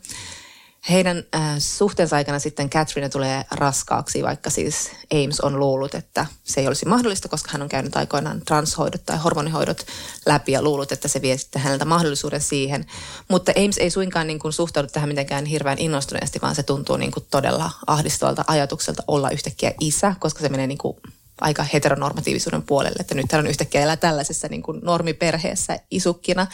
[0.89, 6.62] Heidän äh, suhteensa aikana sitten Katrina tulee raskaaksi, vaikka siis Ames on luullut, että se
[6.62, 9.86] ei olisi mahdollista, koska hän on käynyt aikoinaan transhoidot tai hormonihoidot
[10.26, 12.86] läpi ja luullut, että se vie sitten häneltä mahdollisuuden siihen.
[13.28, 17.12] Mutta Ames ei suinkaan niin kuin suhtaudu tähän mitenkään hirveän innostuneesti, vaan se tuntuu niin
[17.12, 20.97] kuin todella ahdistavalta ajatukselta olla yhtäkkiä isä, koska se menee niin kuin
[21.41, 26.47] aika heteronormatiivisuuden puolelle, että nyt hän on yhtäkkiä elää tällaisessa niin kuin normiperheessä isukkina.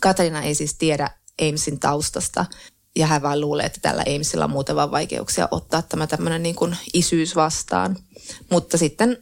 [0.00, 1.10] Katarina ei siis tiedä
[1.42, 2.46] Amesin taustasta
[2.98, 6.54] ja hän vaan luulee, että tällä Amesilla on muuten vaan vaikeuksia ottaa tämä tämmöinen niin
[6.54, 7.96] kuin isyys vastaan.
[8.50, 9.18] Mutta sitten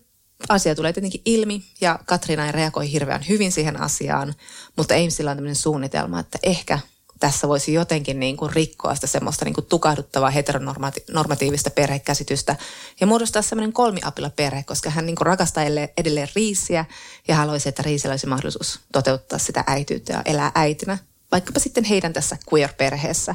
[0.48, 4.34] asia tulee tietenkin ilmi ja Katrina ei reagoi hirveän hyvin siihen asiaan,
[4.76, 6.78] mutta Amesilla on tämmöinen suunnitelma, että ehkä
[7.20, 12.56] tässä voisi jotenkin niin kuin rikkoa sitä semmoista niin kuin tukahduttavaa heteronormatiivista perhekäsitystä
[13.00, 16.84] ja muodostaa semmoinen kolmiapila perhe, koska hän niin kuin rakastaa elle- edelleen Riisiä
[17.28, 20.98] ja haluaisi, että Riisillä olisi mahdollisuus toteuttaa sitä äityyttä ja elää äitinä,
[21.32, 23.34] vaikkapa sitten heidän tässä queer-perheessä.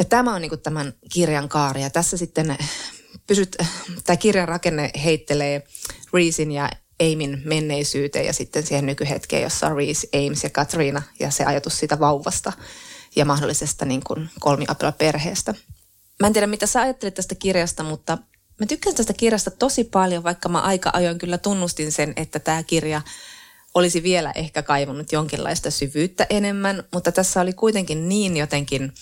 [0.00, 2.58] Ja tämä on niin kuin tämän kirjan kaari ja tässä sitten
[3.26, 3.56] pysyt,
[4.04, 5.66] tämä kirjan rakenne heittelee
[6.12, 11.30] Reesin ja Aimin menneisyyteen ja sitten siihen nykyhetkeen, jossa on Reese, Ames ja Katriina ja
[11.30, 12.52] se ajatus siitä vauvasta
[13.16, 14.30] ja mahdollisesta niin kuin
[14.98, 15.54] perheestä.
[16.20, 18.18] Mä en tiedä, mitä sä ajattelet tästä kirjasta, mutta
[18.60, 22.62] mä tykkään tästä kirjasta tosi paljon, vaikka mä aika ajoin kyllä tunnustin sen, että tämä
[22.62, 23.02] kirja
[23.74, 28.92] olisi vielä ehkä kaivannut jonkinlaista syvyyttä enemmän, mutta tässä oli kuitenkin niin jotenkin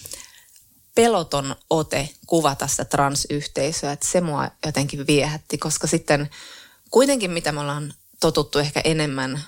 [0.99, 6.31] peloton ote kuvata sitä transyhteisöä, että se mua jotenkin viehätti, koska sitten
[6.91, 9.45] kuitenkin mitä me ollaan totuttu ehkä enemmän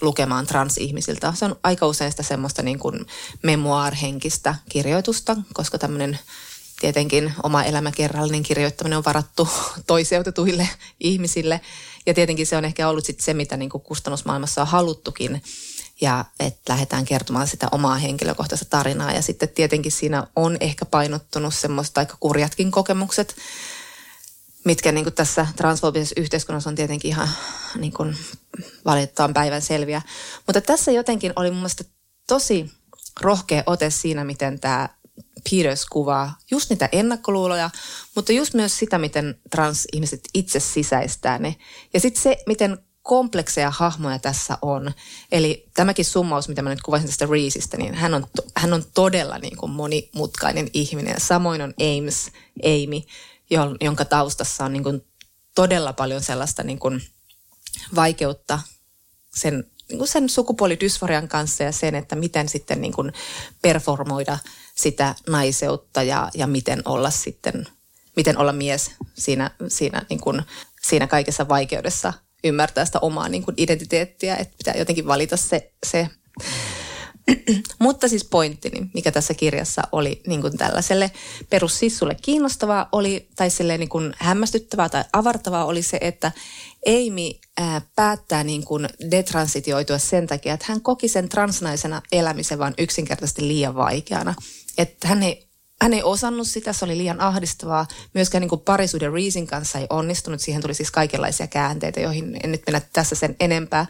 [0.00, 3.06] lukemaan transihmisiltä, se on aika usein sitä semmoista niin kuin
[3.42, 6.18] memoir-henkistä kirjoitusta, koska tämmöinen
[6.80, 9.48] tietenkin oma elämäkerrallinen kirjoittaminen on varattu
[9.86, 10.68] toiseutetuille
[11.00, 11.60] ihmisille.
[12.06, 15.42] Ja tietenkin se on ehkä ollut sit se, mitä niin kuin kustannusmaailmassa on haluttukin,
[16.00, 19.12] ja että lähdetään kertomaan sitä omaa henkilökohtaista tarinaa.
[19.12, 23.36] Ja sitten tietenkin siinä on ehkä painottunut semmoista aika kurjatkin kokemukset,
[24.64, 27.28] mitkä niin kuin tässä transfobisessa yhteiskunnassa on tietenkin ihan
[27.78, 28.16] niin kuin
[28.84, 30.02] valitettavan päivän selviä.
[30.46, 31.84] Mutta tässä jotenkin oli mun mielestä
[32.26, 32.70] tosi
[33.20, 34.88] rohkea ote siinä, miten tämä
[35.50, 37.70] Peters kuvaa just niitä ennakkoluuloja,
[38.14, 41.56] mutta just myös sitä, miten transihmiset itse sisäistää ne.
[41.94, 44.92] Ja sitten se, miten komplekseja hahmoja tässä on.
[45.32, 49.38] Eli tämäkin summaus, mitä mä nyt kuvasin tästä Reeseistä, niin hän on, hän on todella
[49.38, 51.20] niin kuin monimutkainen ihminen.
[51.20, 52.30] Samoin on Ames,
[52.64, 52.96] Amy,
[53.50, 55.06] jon- jonka taustassa on niin kuin
[55.54, 57.02] todella paljon sellaista niin kuin
[57.94, 58.60] vaikeutta
[59.34, 63.12] sen, niin kuin sen sukupuolidysforian kanssa ja sen, että miten sitten niin kuin
[63.62, 64.38] performoida
[64.74, 67.66] sitä naiseutta ja, ja miten olla sitten,
[68.16, 70.42] miten olla mies siinä, siinä, niin kuin,
[70.82, 72.12] siinä kaikessa vaikeudessa
[72.44, 76.08] ymmärtää sitä omaa niin kuin identiteettiä, että pitää jotenkin valita se, se
[77.78, 81.10] mutta siis pointtini, mikä tässä kirjassa oli niin kuin tällaiselle
[81.50, 86.32] perussissulle kiinnostavaa, oli, tai niin kuin hämmästyttävää tai avartavaa oli se, että
[86.86, 92.74] Amy ää, päättää niin kuin detransitioitua sen takia, että hän koki sen transnaisena elämisen vaan
[92.78, 94.34] yksinkertaisesti liian vaikeana.
[94.78, 95.45] Että hän ei,
[95.82, 97.86] hän ei osannut sitä, se oli liian ahdistavaa.
[98.14, 100.40] Myöskään niin parisuuden Reesin kanssa ei onnistunut.
[100.40, 103.86] Siihen tuli siis kaikenlaisia käänteitä, joihin en nyt mennä tässä sen enempää.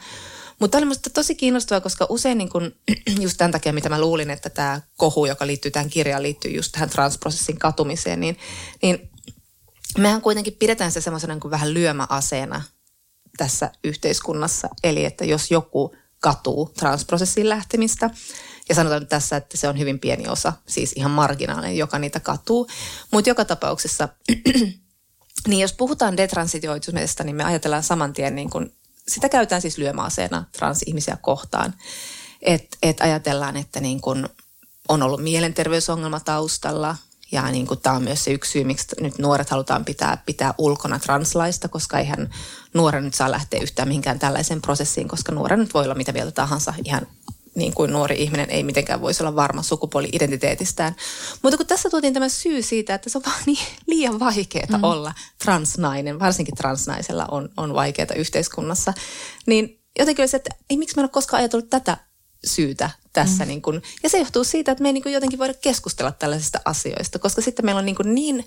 [0.59, 2.73] Mutta oli minusta tosi kiinnostavaa, koska usein niin kun,
[3.25, 6.73] just tämän takia, mitä mä luulin, että tämä kohu, joka liittyy tähän kirjaan, liittyy just
[6.73, 8.39] tähän transprosessin katumiseen, niin,
[8.83, 9.11] niin
[9.99, 12.63] mehän kuitenkin pidetään se semmoisena niin vähän lyömäaseena
[13.37, 14.69] tässä yhteiskunnassa.
[14.85, 18.11] Eli että jos joku katuu transprosessiin lähtemistä,
[18.69, 22.69] ja sanotaan tässä, että se on hyvin pieni osa, siis ihan marginaalinen, joka niitä katuu.
[23.13, 24.09] Mutta joka tapauksessa,
[25.49, 28.73] niin jos puhutaan detransitioituneesta, niin me ajatellaan saman tien niin kuin
[29.09, 31.75] sitä käytetään siis lyömäaseena transihmisiä kohtaan.
[32.43, 34.29] Että et ajatellaan, että niin kun
[34.89, 36.97] on ollut mielenterveysongelma taustalla
[37.33, 40.99] ja niin tämä on myös se yksi syy, miksi nyt nuoret halutaan pitää, pitää ulkona
[40.99, 42.31] translaista, koska eihän
[42.75, 46.33] nuoren nyt saa lähteä yhtään mihinkään tällaiseen prosessiin, koska nuoren nyt voi olla mitä mieltä
[46.33, 47.07] tahansa ihan
[47.57, 50.97] niin kuin nuori ihminen ei mitenkään voisi olla varma sukupuoli-identiteetistään.
[51.43, 54.85] Mutta kun tässä tuotiin tämä syy siitä, että se on vaan niin liian vaikeaa mm.
[54.85, 55.15] olla
[55.45, 58.95] transnainen, varsinkin transnaisella on, on vaikeaa yhteiskunnassa,
[59.47, 61.97] niin jotenkin olisi, että ei miksi mä en ole koskaan ajatellut tätä
[62.45, 63.45] syytä tässä.
[63.45, 63.49] Mm.
[63.49, 67.19] Niin kun, ja se johtuu siitä, että me ei niin jotenkin voida keskustella tällaisista asioista,
[67.19, 68.47] koska sitten meillä on niin, niin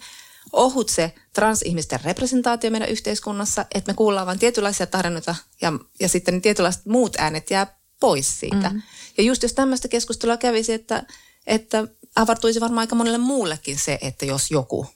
[0.54, 6.34] ohut se transihmisten representaatio meidän yhteiskunnassa, että me kuullaan vain tietynlaisia tarinoita ja, ja sitten
[6.34, 8.70] ne tietynlaiset muut äänet jää pois siitä.
[8.70, 8.82] Mm.
[9.18, 11.04] Ja just jos tämmöistä keskustelua kävisi, että,
[11.48, 14.88] että avartuisi varmaan aika monelle muullekin se, että jos joku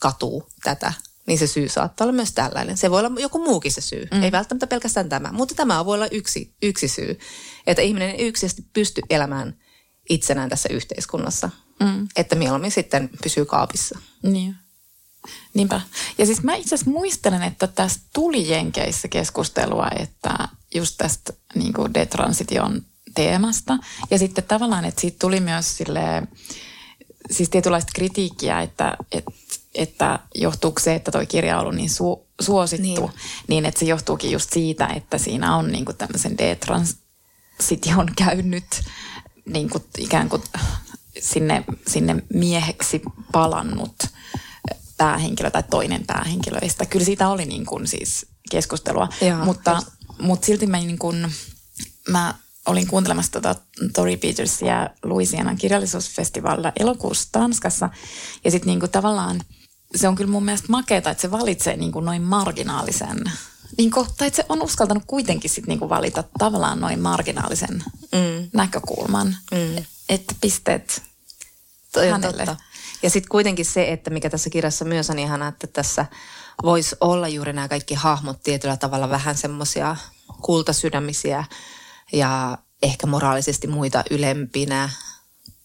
[0.00, 0.92] katuu tätä,
[1.26, 2.76] niin se syy saattaa olla myös tällainen.
[2.76, 4.22] Se voi olla joku muukin se syy, mm.
[4.22, 7.18] ei välttämättä pelkästään tämä, mutta tämä voi olla yksi, yksi syy,
[7.66, 9.56] että ihminen ei yksisesti pysty elämään
[10.08, 12.08] itsenään tässä yhteiskunnassa, mm.
[12.16, 13.98] että mieluummin sitten pysyy kaapissa.
[14.22, 14.54] Niin.
[15.54, 15.80] Niinpä.
[16.18, 21.72] Ja siis mä itse asiassa muistelen, että tästä tuli Jenkeissä keskustelua, että just tästä niin
[21.72, 22.82] kuin detransition
[23.14, 23.78] teemasta.
[24.10, 26.22] Ja sitten tavallaan, että siitä tuli myös sille,
[27.30, 29.32] siis tietynlaista kritiikkiä, että, että,
[29.74, 33.10] että johtuuko se, että toi kirja on ollut niin su, suosittu, niin.
[33.48, 38.82] niin että se johtuukin just siitä, että siinä on niin kuin tämmöisen detransition käynyt
[39.46, 40.42] niin kuin ikään kuin
[41.20, 43.96] sinne, sinne mieheksi palannut
[44.96, 46.86] päähenkilö tai toinen päähenkilöistä.
[46.86, 49.82] Kyllä siitä oli niin kuin siis keskustelua, Joo, mutta,
[50.18, 51.32] mutta silti mä, niin kuin,
[52.08, 52.34] mä
[52.66, 53.54] olin kuuntelemassa tuota
[53.94, 57.90] Tori Petersia Louisianan kirjallisuusfestivaalilla elokuussa Tanskassa.
[58.44, 59.40] Ja sitten niin tavallaan
[59.94, 63.24] se on kyllä mun mielestä makeeta, että se valitsee niin kuin noin marginaalisen,
[63.78, 68.50] niin tai että se on uskaltanut kuitenkin sit niin kuin valita tavallaan noin marginaalisen mm.
[68.52, 69.36] näkökulman.
[69.50, 69.84] Mm.
[70.08, 71.02] Että pisteet
[71.92, 72.46] Toi hänelle.
[72.46, 72.64] Totta.
[73.02, 76.06] Ja sitten kuitenkin se, että mikä tässä kirjassa myös on ihana, että tässä
[76.62, 79.96] voisi olla juuri nämä kaikki hahmot tietyllä tavalla vähän semmoisia
[80.42, 81.44] kultasydämisiä
[82.12, 84.90] ja ehkä moraalisesti muita ylempinä.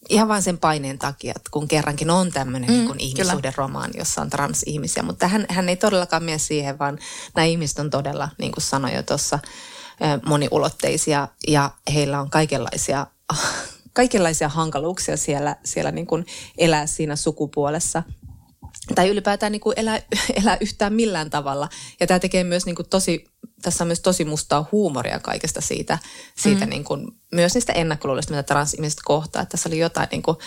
[0.10, 4.30] Ihan vain sen paineen takia, että kun kerrankin on tämmöinen mm, niin ihmissuhderomaani, jossa on
[4.30, 5.04] transihmisiä.
[5.04, 7.00] Mutta hän, hän ei todellakaan mene siihen, vaan
[7.36, 9.40] nämä ihmiset on todella, niin kuin sanoin jo tuossa,
[10.26, 13.08] moniulotteisia ja heillä on kaikenlaisia
[13.98, 16.26] kaikenlaisia hankaluuksia siellä, siellä niin kuin
[16.58, 18.04] elää siinä sukupuolessa
[18.96, 20.02] tai ylipäätään niin kuin elää,
[20.42, 21.70] elää yhtään millään tavalla.
[22.00, 23.26] Ja tämä tekee myös niin kuin tosi,
[23.62, 25.98] tässä on myös tosi mustaa huumoria kaikesta siitä,
[26.36, 26.70] siitä mm.
[26.70, 29.42] niin kuin, myös niistä ennakkoluuloista, mitä transihmiset kohtaa.
[29.42, 30.38] Että tässä oli jotain niin kuin,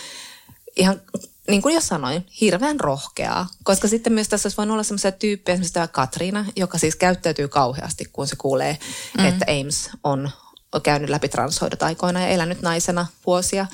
[0.75, 1.01] ihan,
[1.47, 3.47] niin kuin jo sanoin, hirveän rohkeaa.
[3.63, 7.47] Koska sitten myös tässä olisi voinut olla sellaisia tyyppejä, esimerkiksi tämä Katriina, joka siis käyttäytyy
[7.47, 8.77] kauheasti, kun se kuulee,
[9.17, 9.25] mm.
[9.25, 10.29] että Ames on
[10.73, 13.65] on käynyt läpi transhoidot aikoina ja elänyt naisena vuosia.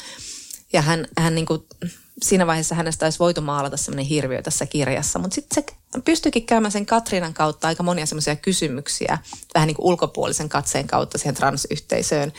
[0.74, 1.66] Ja hän, hän niin kuin,
[2.22, 6.72] siinä vaiheessa hänestä olisi voitu maalata sellainen hirviö tässä kirjassa, mutta sitten se pystyikin käymään
[6.72, 9.18] sen Katrinan kautta aika monia semmoisia kysymyksiä,
[9.54, 12.34] vähän niin kuin ulkopuolisen katseen kautta siihen transyhteisöön.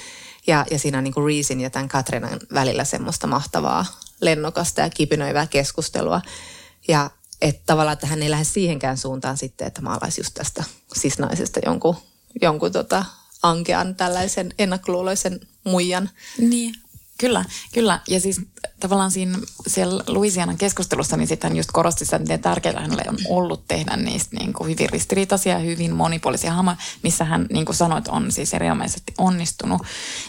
[0.46, 3.86] Ja, ja siinä on niin kuin ja tämän Katrinan välillä semmoista mahtavaa,
[4.20, 6.20] lennokasta ja kipinöivää keskustelua.
[6.88, 7.10] Ja
[7.40, 10.64] että tavallaan, että hän ei lähde siihenkään suuntaan sitten, että maalaisi just tästä
[10.96, 11.96] sisnaisesta jonkun,
[12.42, 13.04] jonkun tota,
[13.42, 16.10] ankean tällaisen ennakkoluuloisen muijan.
[16.38, 16.74] Niin,
[17.18, 18.00] kyllä, kyllä.
[18.08, 18.40] Ja siis
[18.80, 23.68] tavallaan siinä siellä Louisianan keskustelussa, niin sitten just korosti sitä, miten tärkeää hänelle on ollut
[23.68, 28.08] tehdä niistä niin kuin hyvin ristiriitaisia ja hyvin monipuolisia hahmoja, missä hän, niin kuin sanoit,
[28.08, 29.82] on siis erinomaisesti onnistunut.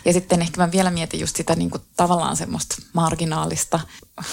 [0.05, 3.79] Ja sitten ehkä mä vielä mietin just sitä niin kuin tavallaan semmoista marginaalista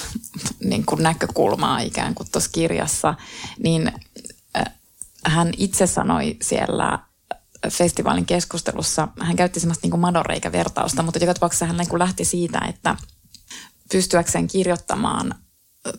[0.71, 3.15] niin kuin näkökulmaa ikään kuin tuossa kirjassa,
[3.59, 3.93] niin
[5.25, 6.99] hän itse sanoi siellä
[7.71, 12.97] festivaalin keskustelussa, hän käytti semmoista niin madoreikä-vertausta, mutta joka tapauksessa hän niin lähti siitä, että
[13.91, 15.35] pystyäkseen kirjoittamaan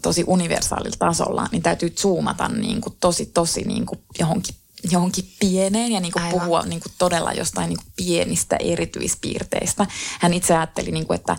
[0.01, 4.55] tosi universaalilla tasolla, niin täytyy zoomata niin kuin tosi, tosi niin kuin johonkin,
[4.91, 9.85] johonkin pieneen ja niin kuin puhua niin kuin todella jostain niin kuin pienistä erityispiirteistä.
[10.19, 11.37] Hän itse ajatteli, niin kuin, että,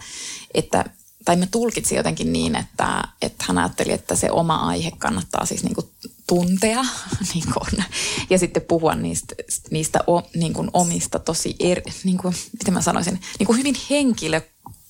[0.54, 0.84] että
[1.24, 5.64] tai me tulkitsi jotenkin niin, että, että hän ajatteli, että se oma aihe kannattaa siis
[5.64, 5.90] niin kuin
[6.28, 6.84] tuntea
[7.34, 7.84] niin kuin,
[8.30, 9.34] ja sitten puhua niistä,
[9.70, 14.40] niistä o, niin kuin omista tosi, eri, niin kuin, miten mä sanoisin, niin hyvin henkilö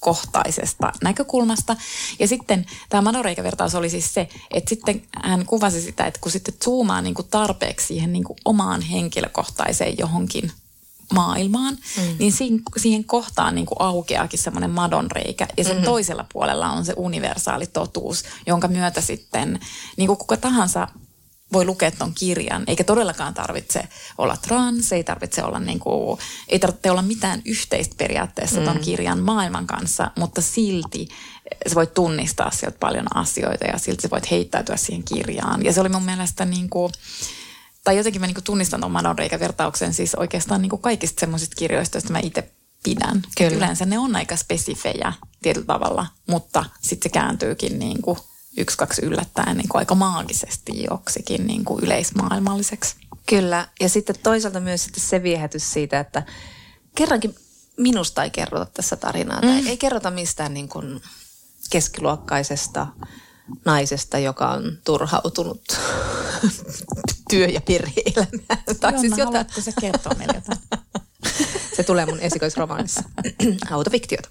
[0.01, 1.77] kohtaisesta näkökulmasta.
[2.19, 6.55] Ja sitten tämä Madoreikä-vertaus oli siis se, että sitten hän kuvasi sitä, että kun sitten
[6.65, 10.53] zoomaa niin kuin tarpeeksi siihen niin kuin omaan henkilökohtaiseen johonkin
[11.13, 12.17] maailmaan, mm.
[12.19, 15.49] niin siihen, siihen kohtaan niin kuin aukeakin semmoinen madonreikä.
[15.57, 15.85] Ja sen mm-hmm.
[15.85, 19.61] toisella puolella on se universaali totuus, jonka myötä sitten
[19.97, 20.89] niin kuin kuka tahansa
[21.53, 23.89] voi lukea tuon kirjan, eikä todellakaan tarvitse
[24.19, 26.19] olla trans, ei tarvitse olla, niin kuin,
[26.49, 28.83] ei tarvitse olla mitään yhteistä periaatteessa tuon mm.
[28.83, 31.09] kirjan maailman kanssa, mutta silti
[31.69, 35.65] sä voit tunnistaa sieltä paljon asioita ja silti sä voit heittäytyä siihen kirjaan.
[35.65, 36.93] Ja se oli mun mielestä niin kuin,
[37.85, 41.97] tai jotenkin mä niin kuin tunnistan tuon Madonreikä-vertauksen siis oikeastaan niin kuin kaikista semmoisista kirjoista,
[41.97, 42.51] joista mä itse
[42.83, 43.23] pidän.
[43.39, 43.57] Kyllä.
[43.57, 48.19] Yleensä ne on aika spesifejä tietyllä tavalla, mutta sitten se kääntyykin niin kuin
[48.57, 52.97] yksi, kaksi yllättäen niin kuin aika maagisesti joksikin niin kuin yleismaailmalliseksi.
[53.27, 56.23] Kyllä, ja sitten toisaalta myös sitten se viehätys siitä, että
[56.95, 57.35] kerrankin
[57.77, 59.41] minusta ei kerrota tässä tarinaa.
[59.41, 59.49] Mm.
[59.49, 61.03] Tai ei kerrota mistään niin kuin
[61.71, 62.87] keskiluokkaisesta
[63.65, 65.63] naisesta, joka on turhautunut
[67.31, 68.65] työ- ja perhe-elämään.
[68.81, 69.47] Tai Jonna, siis jotain.
[69.61, 70.61] se kertoa meille jotain?
[71.79, 73.03] se tulee mun esikoisromaanissa.
[73.71, 74.29] Autofiktiota.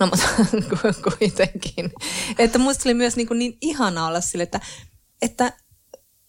[0.00, 0.28] No mutta
[1.18, 1.92] kuitenkin.
[2.38, 4.60] Että musta oli myös niin, kuin niin ihana olla sille, että,
[5.22, 5.52] että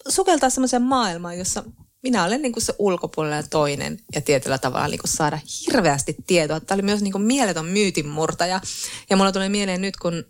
[0.07, 1.63] sukeltaa semmoiseen maailmaan, jossa
[2.03, 6.59] minä olen niin kuin se ulkopuolella toinen ja tietyllä tavalla niin kuin saada hirveästi tietoa.
[6.59, 8.61] Tämä oli myös niin kuin mieletön myytinmurtaja.
[9.09, 10.23] Ja mulla tulee mieleen nyt, kun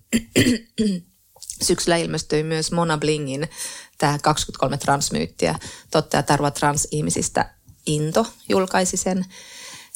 [1.67, 3.49] syksyllä ilmestyi myös Mona Blingin
[3.97, 5.55] tämä 23 transmyyttiä.
[5.91, 7.53] Totta ja tarva transihmisistä
[7.85, 9.25] Into julkaisi sen.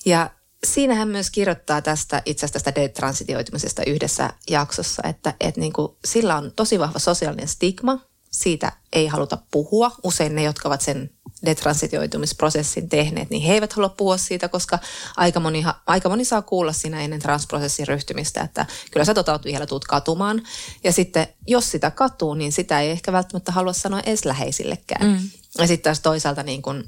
[0.06, 0.30] Ja
[0.64, 5.92] siinä hän myös kirjoittaa tästä itse asiassa tästä detransitioitumisesta yhdessä jaksossa, että, että niin kuin,
[6.06, 8.00] sillä on tosi vahva sosiaalinen stigma,
[8.32, 9.92] siitä ei haluta puhua.
[10.04, 11.10] Usein ne, jotka ovat sen
[11.46, 14.80] detransitioitumisprosessin tehneet, niin he eivät halua puhua siitä, koska
[15.18, 19.66] aika moni, aika moni saa kuulla siinä ennen transprosessin ryhtymistä, että kyllä sä tota vielä
[19.66, 20.42] tuut katumaan.
[20.84, 25.08] Ja sitten jos sitä katuu, niin sitä ei ehkä välttämättä halua sanoa edes läheisillekään.
[25.08, 25.30] Mm.
[25.58, 26.84] Ja sitten taas toisaalta niin kun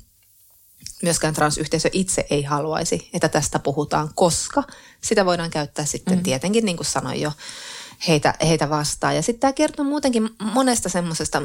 [1.04, 4.64] myöskään transyhteisö itse ei haluaisi, että tästä puhutaan, koska
[5.02, 6.24] sitä voidaan käyttää sitten mm.
[6.24, 7.32] tietenkin, niin kuin sanoin jo,
[8.08, 9.16] heitä, heitä vastaan.
[9.16, 11.42] Ja sitten tämä kertoo muutenkin monesta semmoisesta,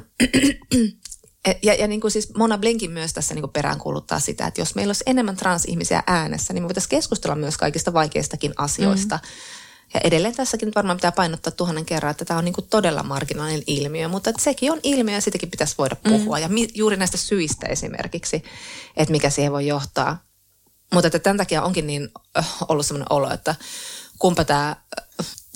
[1.62, 4.74] ja, ja niin kuin siis Mona Blinkin myös tässä niin kuin peräänkuuluttaa sitä, että jos
[4.74, 9.16] meillä olisi enemmän transihmisiä äänessä, niin me voitaisiin keskustella myös kaikista vaikeistakin asioista.
[9.16, 9.28] Mm.
[9.94, 13.02] Ja edelleen tässäkin nyt varmaan pitää painottaa tuhannen kerran, että tämä on niin kuin todella
[13.02, 16.10] marginaalinen ilmiö, mutta että sekin on ilmiö ja sitäkin pitäisi voida mm.
[16.10, 16.36] puhua.
[16.36, 16.42] Mm.
[16.42, 18.42] Ja mi- juuri näistä syistä esimerkiksi,
[18.96, 20.22] että mikä siihen voi johtaa.
[20.94, 22.08] Mutta että tämän takia onkin niin
[22.68, 23.54] ollut sellainen olo, että
[24.18, 24.76] kumpa tämä,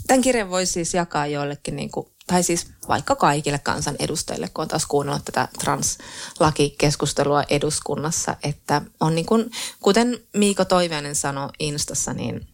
[0.07, 4.69] tämän kirjan voi siis jakaa joillekin niin kuin, tai siis vaikka kaikille kansanedustajille, kun on
[4.69, 12.47] taas kuunnellut tätä translakikeskustelua eduskunnassa, että on niin kuin, kuten Miiko Toiveinen sanoi Instassa, niin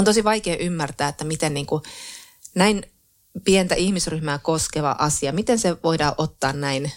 [0.00, 1.82] on tosi vaikea ymmärtää, että miten niin kuin
[2.54, 2.82] näin
[3.44, 6.92] pientä ihmisryhmää koskeva asia, miten se voidaan ottaa näin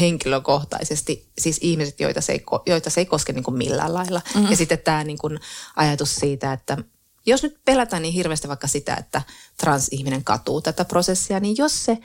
[0.00, 4.20] henkilökohtaisesti, siis ihmiset, joita se ei, joita se ei koske niin kuin millään lailla.
[4.34, 4.50] Mm-hmm.
[4.50, 5.40] Ja sitten tämä niin kuin
[5.76, 6.78] ajatus siitä, että
[7.26, 9.22] jos nyt pelätään niin hirveästi vaikka sitä, että
[9.56, 11.98] transihminen katuu tätä prosessia, niin jos se,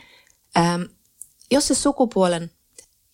[0.57, 0.81] ähm,
[1.51, 2.51] jos se sukupuolen,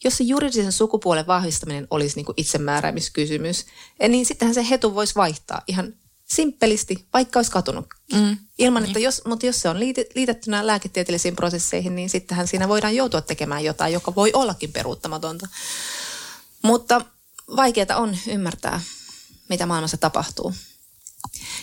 [0.04, 3.66] jos se juridisen sukupuolen vahvistaminen olisi niin kuin itsemääräämiskysymys,
[4.08, 5.94] niin sittenhän se hetu voisi vaihtaa ihan
[6.36, 7.86] simppelisti, vaikka olisi katunut.
[8.14, 8.38] Mm.
[8.58, 9.06] Ilman, että niin.
[9.06, 9.80] jos, mutta jos se on
[10.16, 15.48] liitettynä lääketieteellisiin prosesseihin, niin sittenhän siinä voidaan joutua tekemään jotain, joka voi ollakin peruuttamatonta.
[16.62, 17.06] Mutta
[17.56, 18.82] vaikeaa on ymmärtää,
[19.50, 20.54] mitä maailmassa tapahtuu.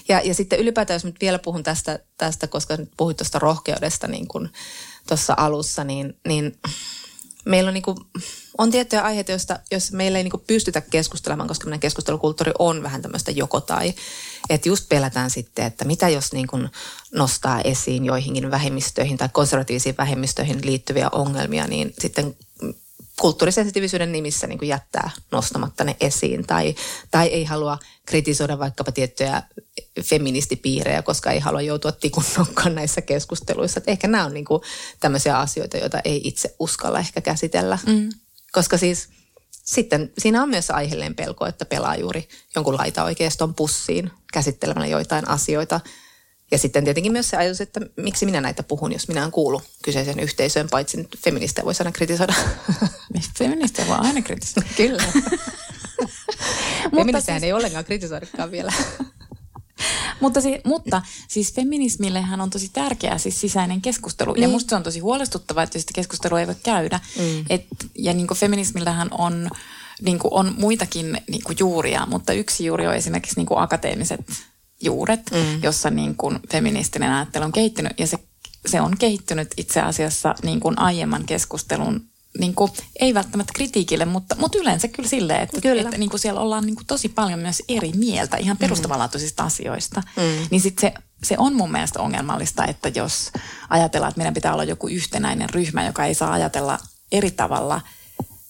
[0.09, 4.09] Ja, ja sitten ylipäätään, jos nyt vielä puhun tästä, tästä koska nyt puhuit tuosta rohkeudesta
[4.09, 4.53] niin kuin
[5.09, 6.59] tuossa alussa, niin, niin
[7.45, 7.97] meillä on, niin kuin,
[8.59, 12.83] on tiettyjä aiheita, joista, jos meillä ei niin kuin pystytä keskustelemaan, koska meidän keskustelukulttuuri on
[12.83, 13.95] vähän tämmöistä joko tai.
[14.51, 16.69] Että just pelätään sitten, että mitä jos niin kuin
[17.15, 22.37] nostaa esiin joihinkin vähemmistöihin tai konservatiivisiin vähemmistöihin liittyviä ongelmia, niin sitten
[23.21, 26.75] kulttuurisensitiivisyyden nimissä niin kuin jättää nostamatta ne esiin tai,
[27.11, 29.43] tai ei halua kritisoida vaikkapa tiettyjä
[30.03, 33.79] feministipiirejä, koska ei halua joutua tikun nokkaan näissä keskusteluissa.
[33.81, 34.63] Et ehkä nämä on niin kuin
[35.01, 37.79] tämmöisiä asioita, joita ei itse uskalla ehkä käsitellä.
[37.87, 38.11] Mm.
[38.53, 39.09] Koska siis
[39.65, 45.29] sitten siinä on myös aiheellinen pelko, että pelaa juuri jonkun laita oikeiston pussiin käsittelemällä joitain
[45.29, 45.81] asioita.
[46.51, 49.63] Ja sitten tietenkin myös se ajatus, että miksi minä näitä puhun, jos minä en kuulu
[49.83, 52.35] kyseiseen yhteisöön, paitsi nyt feministejä voisi aina kritisoida.
[53.39, 54.69] Feministejä voi aina kritisoida.
[54.77, 55.03] Kyllä.
[56.97, 58.73] Feministejä siis- ei ollenkaan kritisoidakaan vielä.
[60.21, 64.33] mutta, si- mutta siis feminismillehän on tosi tärkeää siis sisäinen keskustelu.
[64.33, 64.43] Niin.
[64.43, 67.01] Ja musta se on tosi huolestuttavaa, että sitä keskustelua ei voi käydä.
[67.19, 67.45] Mm.
[67.49, 69.51] Et, ja niin feministmillähän on,
[70.03, 74.21] niin on muitakin niin juuria, mutta yksi juuri on esimerkiksi niin akateemiset
[74.83, 75.63] juuret, mm.
[75.63, 77.93] jossa niin kuin feministinen ajattelu on kehittynyt.
[77.99, 78.19] Ja se,
[78.67, 82.71] se on kehittynyt itse asiassa niin kuin aiemman keskustelun niin kuin,
[83.01, 85.83] ei välttämättä kritiikille, mutta, mutta yleensä kyllä silleen, että, kyllä.
[85.83, 89.47] että niin kuin siellä ollaan niin kuin tosi paljon myös eri mieltä ihan perustavanlaatuisista mm.
[89.47, 90.03] asioista.
[90.17, 90.23] Mm.
[90.51, 93.31] Niin sitten se, se on mun mielestä ongelmallista, että jos
[93.69, 96.79] ajatellaan, että meidän pitää olla joku yhtenäinen ryhmä, joka ei saa ajatella
[97.13, 97.81] eri tavalla,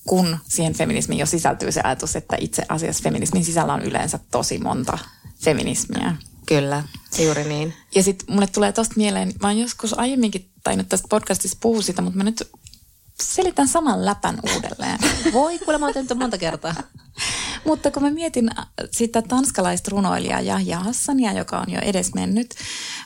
[0.06, 4.58] kun siihen feminismiin jo sisältyy se ajatus, että itse asiassa feminismin sisällä on yleensä tosi
[4.58, 4.98] monta
[5.44, 6.16] feminismiä.
[6.46, 6.84] Kyllä,
[7.24, 7.74] juuri niin.
[7.94, 12.02] Ja sitten mulle tulee tosta mieleen, mä oon joskus aiemminkin tainnut tästä podcastista puhua sitä,
[12.02, 12.50] mutta mä nyt
[13.22, 14.98] selitän saman läpän uudelleen.
[15.32, 16.74] Voi, kuule mä oon monta kertaa.
[17.66, 18.50] Mutta kun mä mietin
[18.90, 22.54] sitä tanskalaista runoilijaa Jahja Hassania, joka on jo edes mennyt,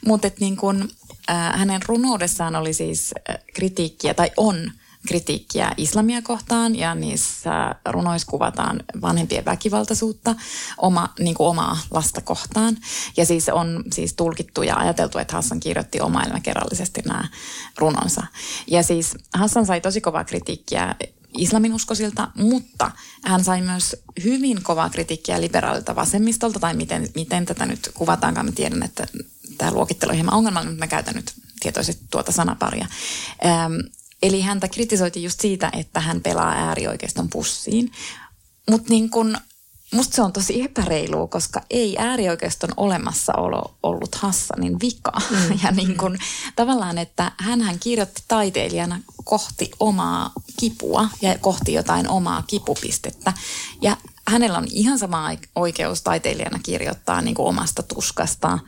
[0.06, 0.88] mutta niin kun,
[1.30, 4.72] äh, hänen runoudessaan oli siis äh, kritiikkiä, tai on
[5.08, 10.34] kritiikkiä islamia kohtaan ja niissä runoissa kuvataan vanhempien väkivaltaisuutta
[10.78, 12.76] oma, niin kuin omaa lasta kohtaan.
[13.16, 17.28] Ja siis on siis tulkittu ja ajateltu, että Hassan kirjoitti omailmakerrallisesti nämä
[17.78, 18.22] runonsa.
[18.66, 20.94] Ja siis Hassan sai tosi kovaa kritiikkiä
[21.38, 22.90] islaminuskoisilta, mutta
[23.24, 28.46] hän sai myös hyvin kovaa kritiikkiä liberaalilta vasemmistolta, tai miten, miten tätä nyt kuvataankaan.
[28.46, 29.06] Mä tiedän, että
[29.58, 32.86] tämä luokittelu on hieman ongelmallinen, mutta mä käytän nyt tietoisesti tuota sanaparia.
[33.46, 33.74] Ähm,
[34.24, 37.92] Eli häntä kritisoitiin just siitä, että hän pelaa äärioikeiston pussiin.
[38.70, 39.36] Mutta niin kun,
[39.92, 45.12] musta se on tosi epäreilua, koska ei äärioikeiston olemassaolo ollut Hassanin vika.
[45.30, 45.58] Mm.
[45.64, 46.18] Ja niin kun,
[46.56, 53.32] tavallaan, että hän kirjoitti taiteilijana kohti omaa kipua ja kohti jotain omaa kipupistettä.
[53.82, 53.96] Ja
[54.28, 58.58] hänellä on ihan sama oikeus taiteilijana kirjoittaa niin kuin omasta tuskasta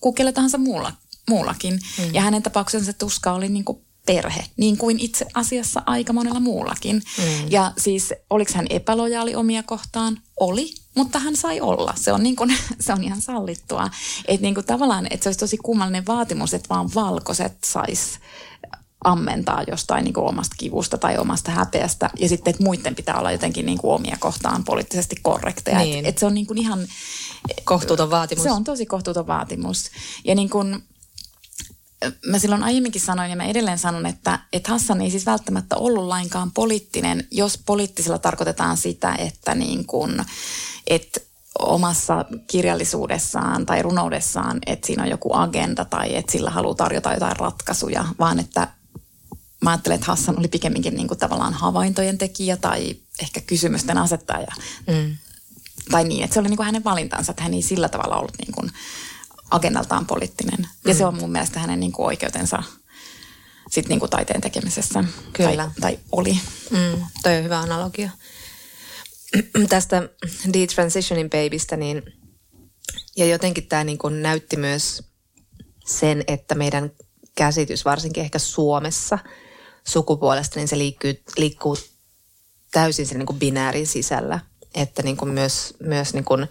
[0.00, 0.92] kuin kelle tahansa muulla,
[1.28, 1.80] muullakin.
[1.98, 2.14] Mm.
[2.14, 6.96] Ja hänen tapauksensa tuska oli niin kuin perhe, niin kuin itse asiassa aika monella muullakin.
[6.96, 7.50] Mm.
[7.50, 10.18] Ja siis oliko hän epälojaali omia kohtaan?
[10.40, 11.94] Oli, mutta hän sai olla.
[11.96, 13.90] Se on, niin kuin, se on ihan sallittua.
[14.28, 18.18] Että niin kuin tavallaan, että se olisi tosi kummallinen vaatimus, että vaan valkoiset sais
[19.04, 22.10] ammentaa jostain niin kuin omasta kivusta tai omasta häpeästä.
[22.18, 25.78] Ja sitten, että muiden pitää olla jotenkin niin kuin omia kohtaan poliittisesti korrekteja.
[25.78, 25.98] Niin.
[25.98, 26.86] Että et se on niin kuin ihan...
[27.64, 28.44] Kohtuuton vaatimus.
[28.44, 29.90] Se on tosi kohtuuton vaatimus.
[30.24, 30.82] Ja niin kuin,
[32.26, 36.04] mä silloin aiemminkin sanoin ja mä edelleen sanon, että, että Hassan ei siis välttämättä ollut
[36.04, 40.24] lainkaan poliittinen, jos poliittisella tarkoitetaan sitä, että niin kuin,
[40.86, 41.20] että
[41.58, 47.36] omassa kirjallisuudessaan tai runoudessaan, että siinä on joku agenda tai että sillä haluaa tarjota jotain
[47.36, 48.68] ratkaisuja, vaan että
[49.64, 54.52] mä ajattelen, että Hassan oli pikemminkin niin kuin tavallaan havaintojen tekijä tai ehkä kysymysten asettaja.
[54.86, 55.16] Mm.
[55.90, 58.38] Tai niin, että se oli niin kuin hänen valintansa, että hän ei sillä tavalla ollut
[58.38, 58.72] niin kuin
[59.50, 60.68] agendaltaan poliittinen.
[60.84, 60.98] Ja mm.
[60.98, 62.62] se on mun mielestä hänen niin kuin oikeutensa
[63.70, 65.04] sit niin kuin taiteen tekemisessä.
[65.32, 65.56] Kyllä.
[65.56, 66.38] Tai, tai oli.
[66.70, 68.10] Mm, toi on hyvä analogia.
[69.68, 70.08] Tästä
[70.52, 72.02] Detransitioning Babystä, niin
[73.16, 75.02] ja jotenkin tämä niin kuin näytti myös
[75.86, 76.90] sen, että meidän
[77.34, 79.18] käsitys, varsinkin ehkä Suomessa
[79.88, 81.76] sukupuolesta, niin se liikkuu, liikkuu
[82.70, 84.40] täysin sen niin kuin binäärin sisällä.
[84.74, 86.48] Että niin kuin myös, myös niin kuin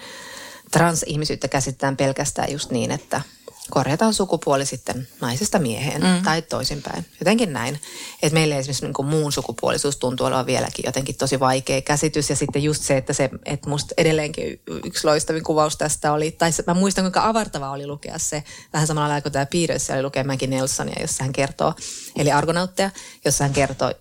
[0.72, 3.22] transihmisyyttä käsitetään pelkästään just niin, että
[3.70, 6.24] korjataan sukupuoli sitten naisesta mieheen mm.
[6.24, 7.06] tai toisinpäin.
[7.20, 7.80] Jotenkin näin.
[8.22, 12.30] Että meille esimerkiksi niin kuin muun sukupuolisuus tuntuu olevan vieläkin jotenkin tosi vaikea käsitys.
[12.30, 16.52] Ja sitten just se, että, se, että musta edelleenkin yksi loistavin kuvaus tästä oli, tai
[16.68, 18.44] mä muistan kuinka avartavaa oli lukea se,
[18.74, 21.74] vähän samalla lailla kuin tämä Piirössä oli lukea Maggie Nelsonia, jossa hän kertoo,
[22.16, 22.90] eli argonautteja,
[23.26, 23.94] jossa hän kertoo,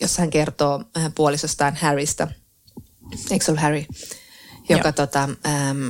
[0.00, 2.28] jossa hän kertoo äh, puolisostaan Harrystä,
[3.30, 3.84] eikö se ollut Harry,
[4.68, 5.88] joka tota, ähm,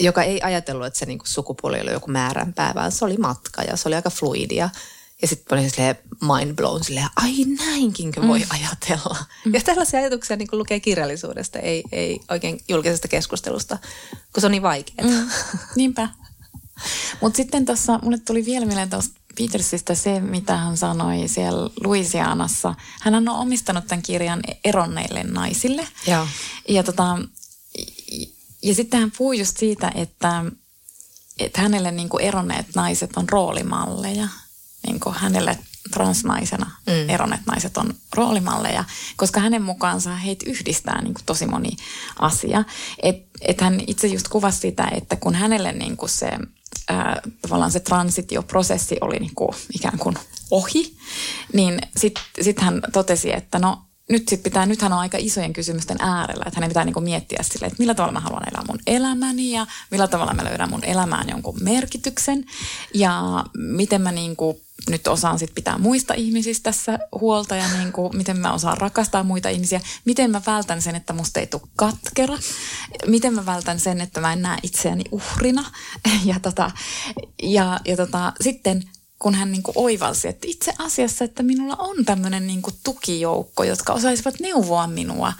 [0.00, 3.76] joka ei ajatellut, että se niinku sukupuoli oli joku määränpää, vaan se oli matka ja
[3.76, 4.70] se oli aika fluidia.
[5.22, 8.46] Ja sitten oli silleen mind blown, silleen, ai näinkinkö voi mm.
[8.50, 9.16] ajatella.
[9.44, 9.54] Mm.
[9.54, 13.78] Ja tällaisia ajatuksia niin lukee kirjallisuudesta, ei, ei oikein julkisesta keskustelusta,
[14.32, 15.08] kun se on niin vaikeaa.
[15.08, 15.28] Mm.
[15.76, 16.08] Niinpä.
[17.20, 22.74] Mutta sitten tuossa, mulle tuli vielä mieleen tuosta Petersistä se, mitä hän sanoi siellä Louisianassa.
[23.00, 25.88] Hän on omistanut tämän kirjan eronneille naisille.
[26.06, 26.26] Joo.
[26.68, 27.18] Ja tota,
[28.64, 30.44] ja sitten hän puhui just siitä, että,
[31.38, 34.28] että hänelle niin kuin eronneet naiset on roolimalleja.
[34.86, 35.58] Niin kuin hänelle
[35.90, 37.10] transnaisena mm.
[37.10, 38.84] eronet naiset on roolimalleja,
[39.16, 41.76] koska hänen mukaansa heitä yhdistää niin kuin tosi moni
[42.18, 42.64] asia.
[43.02, 46.30] Että et hän itse just kuvasi sitä, että kun hänelle niin kuin se
[46.88, 50.16] ää, tavallaan se transitioprosessi oli niin kuin ikään kuin
[50.50, 50.96] ohi,
[51.52, 55.96] niin sitten sit hän totesi, että no nyt sit pitää, nythän on aika isojen kysymysten
[56.00, 59.50] äärellä, että hänen pitää niinku miettiä sille, että millä tavalla mä haluan elää mun elämäni
[59.50, 62.44] ja millä tavalla mä löydän mun elämään jonkun merkityksen.
[62.94, 68.38] Ja miten mä niinku nyt osaan sit pitää muista ihmisistä tässä huolta ja niinku, miten
[68.38, 72.38] mä osaan rakastaa muita ihmisiä, miten mä vältän sen, että musta ei tule katkera,
[73.06, 75.64] miten mä vältän sen, että mä en näe itseäni uhrina.
[76.24, 76.70] Ja, tota,
[77.42, 78.82] ja, ja tota, sitten
[79.18, 83.64] kun hän niin kuin oivalsi, että itse asiassa, että minulla on tämmöinen niin kuin tukijoukko,
[83.64, 85.32] jotka osaisivat neuvoa minua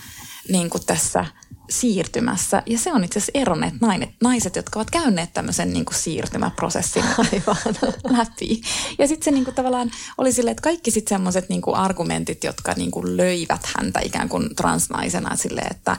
[0.49, 1.27] niin kuin tässä
[1.71, 2.63] siirtymässä.
[2.67, 7.05] Ja se on itse asiassa eronneet naiset, naiset, jotka ovat käyneet tämmöisen niin kuin siirtymäprosessin
[7.19, 7.57] Aivan.
[8.19, 8.61] läpi.
[8.99, 12.45] Ja sitten se niin kuin tavallaan oli silleen, että kaikki sitten semmoiset niin kuin argumentit,
[12.45, 15.97] jotka niin kuin löivät häntä ikään kuin transnaisena silleen, että,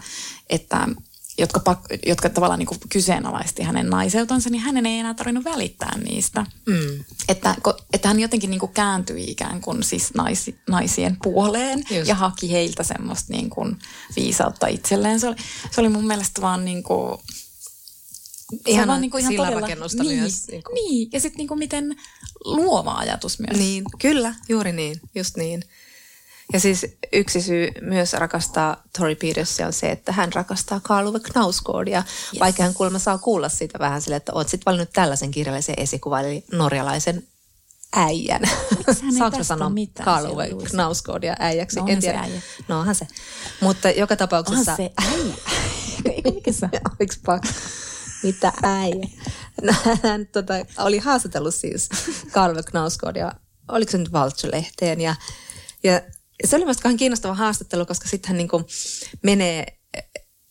[0.50, 0.88] että
[1.38, 6.46] jotka, jotka tavallaan niin kuin kyseenalaisti hänen naiseutansa, niin hänen ei enää tarvinnut välittää niistä.
[6.66, 7.04] Mm.
[7.30, 7.56] Että,
[7.94, 12.08] että hän jotenkin niin kuin kääntyi ikään kuin siis nais, naisien puoleen Just.
[12.08, 13.80] ja haki heiltä semmoista niin kuin
[14.16, 15.20] viisautta itselleen.
[15.20, 15.36] Se oli,
[15.72, 17.20] se oli mun mielestä vaan niin kuin,
[18.68, 19.78] Ihan, vaan niin kuin ihan todella, niin,
[20.20, 20.48] myös.
[20.48, 20.76] Niin, kuin.
[20.76, 21.10] niin.
[21.12, 21.96] ja sitten niin kuin miten
[22.46, 23.58] luova ajatus myös.
[23.58, 25.64] Niin, kyllä, juuri niin, just niin.
[26.54, 31.98] Ja siis yksi syy myös rakastaa Tori Petersia on se, että hän rakastaa Karl Knausgårdia,
[31.98, 32.40] yes.
[32.40, 36.26] vaikka hän kuulemma saa kuulla siitä vähän sille, että oot sitten valinnut tällaisen kirjallisen esikuvan,
[36.26, 37.28] eli norjalaisen
[37.96, 38.42] äijän.
[39.18, 39.72] Saanko sanoa
[40.04, 40.26] Karl
[40.72, 41.80] Knausgårdia äijäksi?
[41.80, 42.18] No, en tiedä.
[42.18, 42.42] Se äijä.
[42.68, 43.08] No onhan se.
[43.62, 44.72] Mutta joka tapauksessa...
[44.72, 45.36] Onhan se äijä.
[46.36, 46.66] Mikä se
[47.28, 47.40] on?
[48.24, 49.08] Mitä äijä?
[49.62, 49.74] No,
[50.04, 51.90] hän tota, oli haastatellut siis
[52.32, 53.36] Karl Ove Knausgårdia,
[53.68, 55.16] oliko se nyt Valtsu-lehteen, ja,
[55.84, 56.02] ja
[56.44, 58.66] se oli myös kiinnostava haastattelu, koska sitten hän niin kuin
[59.24, 59.80] menee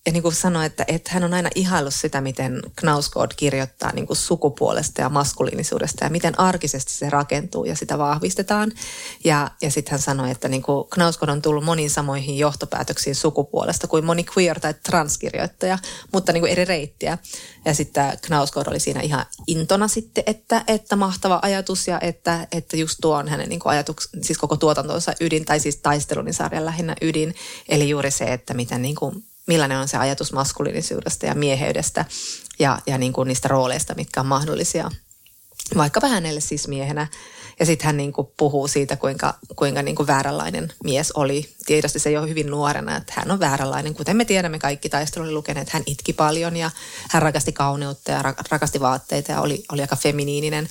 [0.06, 4.06] ja niin kuin sanoi, että, että hän on aina ihaillut sitä, miten Knausgård kirjoittaa niin
[4.06, 8.72] kuin sukupuolesta ja maskuliinisuudesta ja miten arkisesti se rakentuu ja sitä vahvistetaan.
[9.24, 13.86] Ja, ja sitten hän sanoi, että niin kuin Knausgård on tullut moniin samoihin johtopäätöksiin sukupuolesta
[13.86, 15.78] kuin moni queer- tai transkirjoittaja,
[16.12, 17.18] mutta niin kuin eri reittiä.
[17.64, 22.76] Ja sitten Knausgård oli siinä ihan intona sitten, että, että mahtava ajatus ja että, että
[22.76, 26.64] just tuo on hänen niin kuin ajatuks, siis koko tuotantonsa ydin, tai siis taistelun sarjan
[26.64, 27.34] lähinnä ydin.
[27.68, 32.04] Eli juuri se, että miten niin kuin millainen on se ajatus maskuliinisuudesta ja mieheydestä
[32.58, 34.90] ja, ja niin kuin niistä rooleista, mitkä on mahdollisia
[35.76, 37.06] vaikkapa hänelle siis miehenä.
[37.60, 41.54] Ja sitten hän niin kuin puhuu siitä, kuinka, kuinka niin kuin vääränlainen mies oli.
[41.66, 43.94] Tietysti se jo hyvin nuorena, että hän on vääränlainen.
[43.94, 46.70] Kuten me tiedämme kaikki taistelun lukeneet, hän itki paljon ja
[47.10, 50.68] hän rakasti kauneutta ja rakasti vaatteita ja oli, oli aika feminiininen.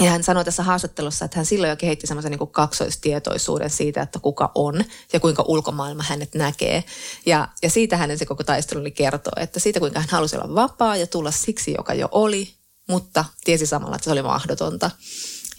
[0.00, 4.18] Ja hän sanoi tässä haastattelussa, että hän silloin jo kehitti semmoisen niin kaksoistietoisuuden siitä, että
[4.18, 6.84] kuka on ja kuinka ulkomaailma hänet näkee.
[7.26, 10.54] Ja, ja siitä hänen se koko taistelu oli kertoo, että siitä kuinka hän halusi olla
[10.54, 12.54] vapaa ja tulla siksi, joka jo oli,
[12.88, 14.90] mutta tiesi samalla, että se oli mahdotonta.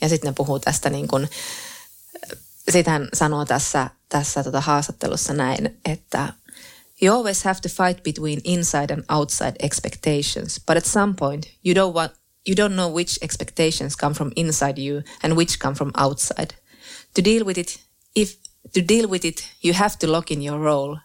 [0.02, 1.30] Ja sitten puhuu tästä niin kuin,
[2.70, 6.34] sitten hän sanoo tässä, tässä tota haastattelussa näin, että
[7.02, 11.74] You always have to fight between inside and outside expectations, but at some point you
[11.74, 15.92] don't want you don't know which expectations come from inside you and which come from
[15.96, 16.56] outside.
[17.14, 17.78] To deal with it,
[18.16, 18.36] if
[18.74, 21.00] to deal with it, you have to lock in your role.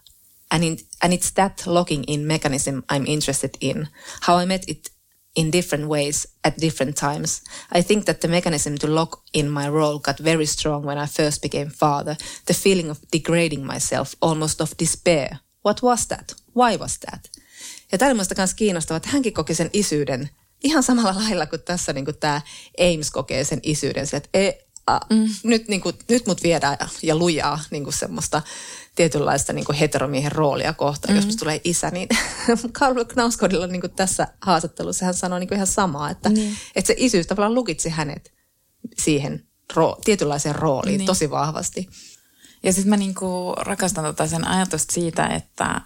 [0.51, 3.89] And, in, and it's that locking in mechanism I'm interested in,
[4.21, 4.89] how I met it
[5.35, 7.41] in different ways at different times.
[7.71, 11.07] I think that the mechanism to lock in my role got very strong when I
[11.07, 12.15] first became father.
[12.45, 15.39] The feeling of degrading myself, almost of despair.
[15.61, 16.35] What was that?
[16.53, 17.29] Why was that?
[17.91, 18.31] Ja tämä on myös
[18.95, 20.29] että hänkin koki sen isyyden
[20.65, 22.41] ihan samalla lailla kuin tässä niin kuin tämä
[22.79, 24.07] Ames kokee sen isyyden.
[24.13, 24.51] että e,
[24.87, 25.29] a, mm.
[25.43, 28.41] nyt, niin kuin, nyt mut viedään ja, ja lujaa niin kuin semmoista
[28.95, 31.15] tietynlaista niin kuin heteromiehen roolia kohtaan, mm.
[31.15, 32.09] jos musta tulee isä, niin
[32.79, 36.55] Karl Knauskodilla niin kuin tässä haastattelussa hän sanoi niin kuin ihan samaa, että, mm.
[36.75, 38.33] että se isyys tavallaan lukitsi hänet
[38.97, 41.05] siihen roo, tietynlaiseen rooliin niin.
[41.05, 41.89] tosi vahvasti.
[42.63, 45.81] Ja sitten mä niinku rakastan tota sen ajatusta siitä, että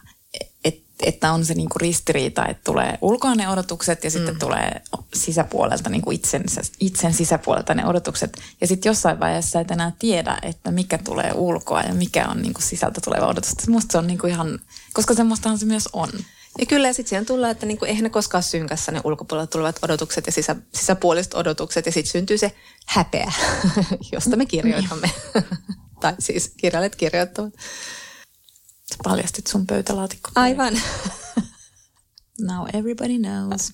[1.03, 4.39] että on se niinku ristiriita, että tulee ulkoa ne odotukset ja sitten mm.
[4.39, 4.81] tulee
[5.13, 8.37] sisäpuolelta, niinku itsensä, itsen sisäpuolelta ne odotukset.
[8.61, 12.61] Ja sitten jossain vaiheessa et enää tiedä, että mikä tulee ulkoa ja mikä on niinku
[12.61, 13.67] sisältä tuleva odotus.
[13.67, 14.59] Musta se on niinku ihan,
[14.93, 16.09] koska semmoistahan se myös on.
[16.59, 19.79] Ja kyllä, ja sitten siihen tulee, että niinku, eihän ne koskaan synkässä ne ulkopuolelta tulevat
[19.81, 21.85] odotukset ja sisä, sisäpuoliset odotukset.
[21.85, 22.51] Ja sitten syntyy se
[22.85, 23.31] häpeä,
[24.11, 25.11] josta me kirjoitamme.
[26.01, 27.53] tai siis kirjailijat kirjoittavat.
[28.89, 30.31] Sä paljastit sun pöytälaatikko.
[30.35, 30.73] Aivan.
[32.41, 33.73] Now everybody knows.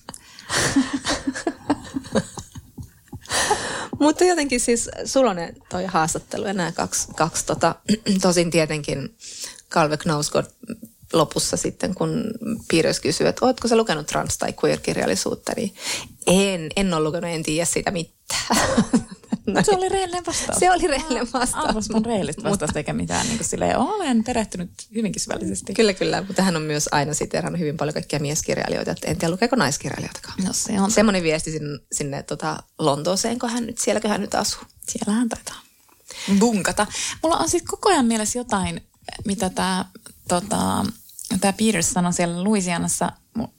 [4.00, 7.74] Mutta jotenkin siis sulla on ne toi haastattelu ja nämä kaksi, kaksi tota,
[8.22, 9.16] tosin tietenkin
[9.70, 10.46] Calve Knausgård
[11.12, 12.24] lopussa sitten, kun
[12.68, 15.74] Piirros kysyy, että ootko sä lukenut trans- tai queer-kirjallisuutta, niin
[16.26, 18.56] en, en ole lukenut, en tiedä siitä mitään.
[19.62, 20.58] Se oli rehellinen vastaus.
[20.58, 21.66] Se oli rehellinen vastaus.
[21.68, 25.74] Arvostan rehellistä vastausta eikä mitään niin kuin silleen, olen perehtynyt hyvinkin syvällisesti.
[25.74, 29.32] Kyllä, kyllä, mutta hän on myös aina siterannut hyvin paljon kaikkia mieskirjailijoita, että en tiedä
[29.32, 30.44] lukeeko naiskirjailijoitakaan.
[30.44, 30.90] No se on.
[30.90, 34.62] Semmoinen viesti sinne, sinne tota Lontooseen, kun hän nyt, sielläkö hän nyt asuu.
[34.88, 35.60] Siellähän taitaa
[36.38, 36.86] bunkata.
[37.22, 38.80] Mulla on sitten koko ajan mielessä jotain,
[39.24, 39.84] mitä tämä
[40.28, 40.84] tota,
[41.40, 43.12] tää Peters sanoi siellä Louisianassa.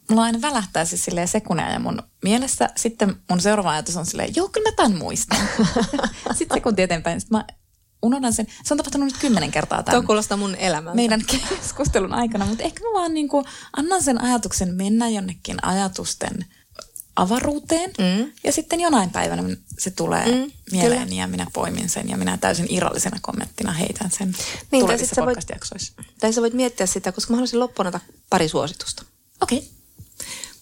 [0.09, 4.35] Mulla aina välähtää siis silleen sekunneja ja mun mielessä sitten mun seuraava ajatus on silleen,
[4.35, 5.39] joo kyllä mä tämän muistan.
[6.37, 7.45] sitten sekunti eteenpäin, sitten mä
[8.03, 8.47] unohdan sen.
[8.63, 10.01] Se on tapahtunut nyt kymmenen kertaa tämän.
[10.01, 10.95] Tuo kuulostaa mun elämältä.
[10.95, 13.45] Meidän keskustelun aikana, mutta ehkä mä vaan niin kuin
[13.77, 16.45] annan sen ajatuksen mennä jonnekin ajatusten
[17.17, 17.91] avaruuteen.
[17.97, 18.31] Mm.
[18.43, 19.43] Ja sitten jonain päivänä
[19.79, 21.21] se tulee mm, mieleeni kyllä.
[21.21, 24.35] ja minä poimin sen ja minä täysin irrallisena kommenttina heitän sen
[24.71, 25.93] niin, tulevissa podcast-jaksoissa.
[26.19, 27.91] Tai sä voit miettiä sitä, koska mä haluaisin loppuun
[28.29, 29.03] pari suositusta.
[29.41, 29.57] Okei.
[29.57, 29.69] Okay.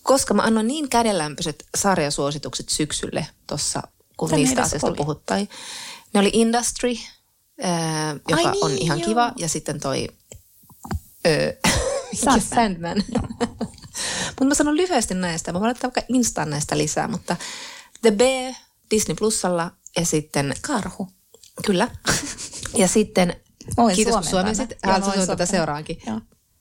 [0.03, 3.83] Koska mä annoin niin kädenlämpöiset sarjasuositukset syksylle tuossa,
[4.17, 5.49] kun Tän niistä asioista puhuttiin.
[6.13, 6.91] Ne oli Industry,
[7.63, 9.07] äh, joka Ai on niin, ihan joo.
[9.07, 10.07] kiva, ja sitten toi
[11.27, 11.83] äh,
[12.13, 12.41] Sandman.
[12.41, 13.03] Sandman.
[14.27, 15.53] mutta mä sanon lyhyesti näistä.
[15.53, 17.35] Mä voin laittaa vaikka Instaan näistä lisää, mutta
[18.01, 18.53] The Bear
[18.91, 20.53] Disney Plusalla ja sitten...
[20.61, 21.07] Karhu.
[21.65, 21.87] Kyllä.
[22.81, 23.35] ja sitten,
[23.77, 24.73] Voin kiitos kun suomisit.
[24.83, 26.01] Haluaisin tätä seuraankin.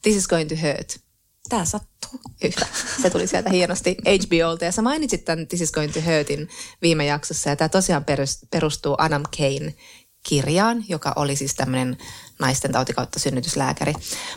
[0.03, 1.01] This is going to hurt.
[1.49, 2.21] Tää sattuu.
[2.45, 2.67] Yhtä.
[3.03, 4.65] Se tuli sieltä hienosti HBOlta.
[4.65, 6.49] Ja sä mainitsit tämän This is going to hurtin
[6.83, 7.51] viime jaksossa.
[7.51, 8.05] Ja tämä tosiaan
[8.51, 9.75] perustuu Adam Kane
[10.25, 11.97] kirjaan, joka oli siis tämmöinen
[12.39, 13.95] naisten tautikautta synnytyslääkäri.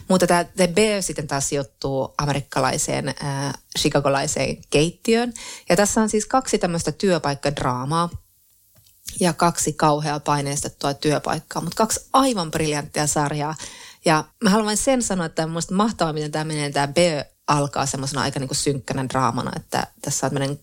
[0.08, 5.34] Mutta tämä The Bear sitten taas sijoittuu amerikkalaiseen, äh, chicagolaiseen keittiöön.
[5.70, 8.10] Ja tässä on siis kaksi tämmöistä työpaikkadraamaa
[9.20, 13.56] ja kaksi kauheaa paineistettua työpaikkaa, mutta kaksi aivan briljanttia sarjaa.
[14.06, 16.72] Ja mä haluan vain sen sanoa, että on mahtavaa, miten tämä menee.
[16.72, 20.60] Tämä Bear alkaa semmoisena aika niin kuin synkkänä draamana, että tässä on tämmöinen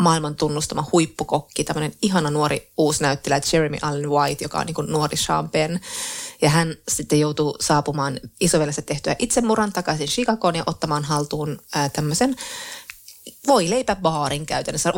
[0.00, 5.16] maailman tunnustama huippukokki, tämmöinen ihana nuori uusi näyttelijä Jeremy Allen White, joka on niin nuori
[5.16, 5.80] Sean Penn.
[6.42, 12.36] Ja hän sitten joutuu saapumaan isoveljensä tehtyä itsemurran takaisin Chicagoon ja ottamaan haltuun ää, tämmöisen
[13.46, 14.92] voileipäbaarin käytännössä,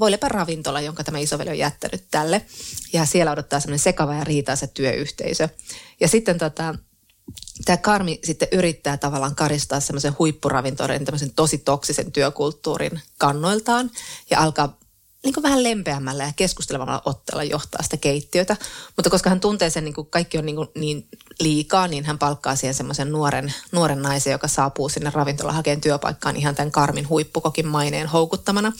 [0.00, 2.42] voileipä ravintola, jonka tämä isoveli on jättänyt tälle.
[2.92, 5.48] Ja siellä odottaa semmoinen sekava ja riitaisa työyhteisö.
[6.00, 6.74] Ja sitten tota,
[7.64, 13.90] tämä Karmi sitten yrittää tavallaan karistaa semmoisen huippuravintorin, tämmöisen tosi toksisen työkulttuurin kannoiltaan
[14.30, 14.78] ja alkaa
[15.26, 18.56] niin kuin vähän lempeämmällä ja keskustelevalla otteella johtaa sitä keittiötä.
[18.96, 21.08] Mutta koska hän tuntee sen, niin kuin kaikki on niin, kuin niin
[21.40, 26.36] liikaa, niin hän palkkaa siihen semmoisen nuoren, nuoren naisen, joka saapuu sinne ravintola hakeen työpaikkaan
[26.36, 28.72] ihan tämän Karmin huippukokin maineen houkuttamana.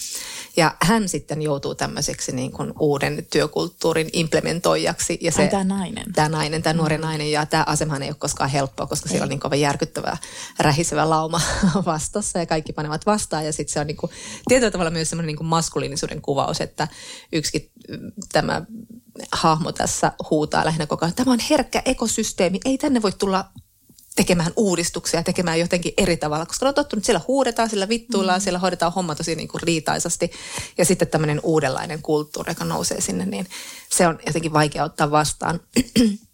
[0.57, 5.19] Ja hän sitten joutuu tämmöiseksi niin kuin uuden työkulttuurin implementoijaksi.
[5.21, 6.13] Ja se, tämä nainen.
[6.13, 7.03] Tämä nainen, tämä nuori mm.
[7.03, 7.31] nainen.
[7.31, 9.11] Ja tämä asemahan ei ole koskaan helppoa, koska ei.
[9.11, 10.17] siellä on niin kovin järkyttävä,
[10.59, 11.41] rähisevä lauma
[11.87, 13.47] vastassa ja kaikki panevat vastaan.
[13.47, 14.13] Ja sitten se on niin kuin,
[14.49, 16.89] tietyllä tavalla myös semmoinen niin kuin maskuliinisuuden kuvaus, että
[17.33, 17.71] yksikin
[18.33, 18.63] tämä
[19.33, 23.45] hahmo tässä huutaa lähinnä koko ajan, tämä on herkkä ekosysteemi, ei tänne voi tulla
[24.17, 28.43] tekemään uudistuksia, tekemään jotenkin eri tavalla, koska on tottunut, siellä huudetaan, siellä vittuillaan, mm.
[28.43, 30.31] siellä hoidetaan homma tosi niin kuin riitaisasti.
[30.79, 33.47] Ja sitten tämmöinen uudenlainen kulttuuri, joka nousee sinne, niin
[33.91, 35.61] se on jotenkin vaikea ottaa vastaan.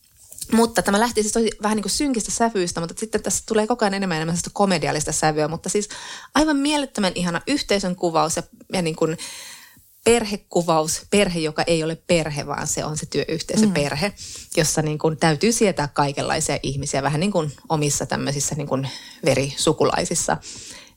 [0.53, 3.85] mutta tämä lähti siis tosi vähän niin kuin synkistä sävyistä, mutta sitten tässä tulee koko
[3.85, 5.89] ajan enemmän enemmän komediallista sävyä, mutta siis
[6.35, 9.17] aivan mielettömän ihana yhteisön kuvaus ja, ja niin kuin,
[10.05, 14.15] perhekuvaus, perhe, joka ei ole perhe, vaan se on se työyhteisöperhe, mm.
[14.57, 18.89] jossa niin kuin täytyy sietää kaikenlaisia ihmisiä, vähän niin kuin omissa tämmöisissä niin kuin
[19.25, 20.37] verisukulaisissa.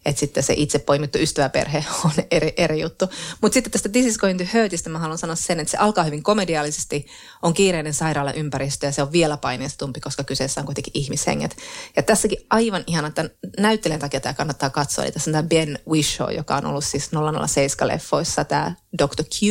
[0.05, 3.05] Että sitten se itse poimittu ystäväperhe on eri, eri juttu.
[3.41, 6.03] Mutta sitten tästä This is going to hurtista mä haluan sanoa sen, että se alkaa
[6.03, 7.07] hyvin komediaalisesti,
[7.41, 11.57] on kiireinen sairaalaympäristö ja se on vielä paineistumpi, koska kyseessä on kuitenkin ihmishenget.
[11.95, 13.29] Ja tässäkin aivan ihana, että
[13.59, 15.03] näyttelijän takia tämä kannattaa katsoa.
[15.03, 19.23] Eli tässä on tämä Ben Wishaw, joka on ollut siis 007-leffoissa, tämä Dr.
[19.23, 19.41] Q.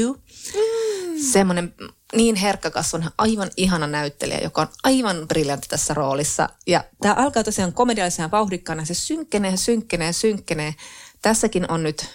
[0.55, 1.23] Mm.
[1.33, 1.75] Semmoinen
[2.17, 6.49] niin herkkäkasvun, aivan ihana näyttelijä, joka on aivan briljantti tässä roolissa.
[6.67, 10.75] Ja tämä alkaa tosiaan komediallisena vauhdikkaana, se synkkenee, synkkenee, synkkenee.
[11.23, 12.07] Tässäkin on nyt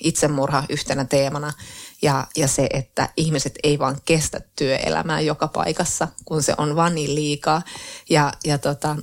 [0.00, 1.52] itsemurha yhtenä teemana
[2.02, 6.94] ja, ja se, että ihmiset ei vaan kestä työelämää joka paikassa, kun se on vaan
[6.94, 7.62] niin liikaa.
[8.10, 8.96] Ja, ja tota,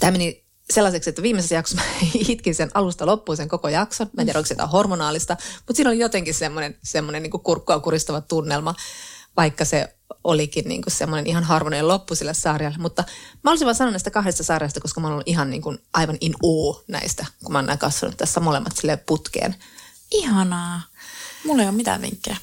[0.00, 4.10] tämä meni sellaiseksi, että viimeisessä jaksossa mä itkin sen alusta loppuun sen koko jakson.
[4.12, 8.20] Mä en tiedä, onko se hormonaalista, mutta siinä oli jotenkin semmoinen, semmoinen niin kurkkua kuristava
[8.20, 8.74] tunnelma
[9.36, 12.78] vaikka se olikin niin kuin semmoinen ihan harmoninen loppu sille sarjalle.
[12.78, 13.04] Mutta
[13.44, 16.34] mä olisin vaan sanonut näistä kahdesta sarjasta, koska mä ollut ihan niin kuin aivan in
[16.42, 19.56] uu näistä, kun mä oon katsonut tässä molemmat sille putkeen.
[20.10, 20.80] Ihanaa.
[21.44, 22.36] Mulla ei ole mitään vinkkejä.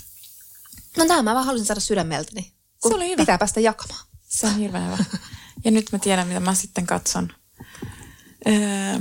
[0.97, 2.51] No tämä mä vaan halusin saada sydämeltäni.
[2.87, 3.21] Se oli hyvä.
[3.21, 4.05] Pitää päästä jakamaan.
[4.23, 4.97] Se on hirveän hyvä.
[5.65, 7.31] Ja nyt mä tiedän, mitä mä sitten katson.
[8.47, 8.99] Öö,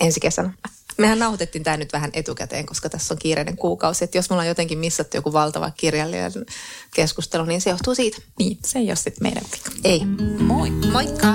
[0.00, 0.52] Ensi kesänä.
[1.00, 4.04] Mehän nauhoitettiin tämä nyt vähän etukäteen, koska tässä on kiireinen kuukausi.
[4.04, 6.32] Että jos mulla on jotenkin missattu joku valtava kirjallinen
[6.94, 8.18] keskustelu, niin se johtuu siitä.
[8.38, 9.70] niin, se ei ole sitten meidän vika.
[9.84, 10.04] Ei.
[10.38, 10.70] Moi.
[10.70, 11.34] Moikka!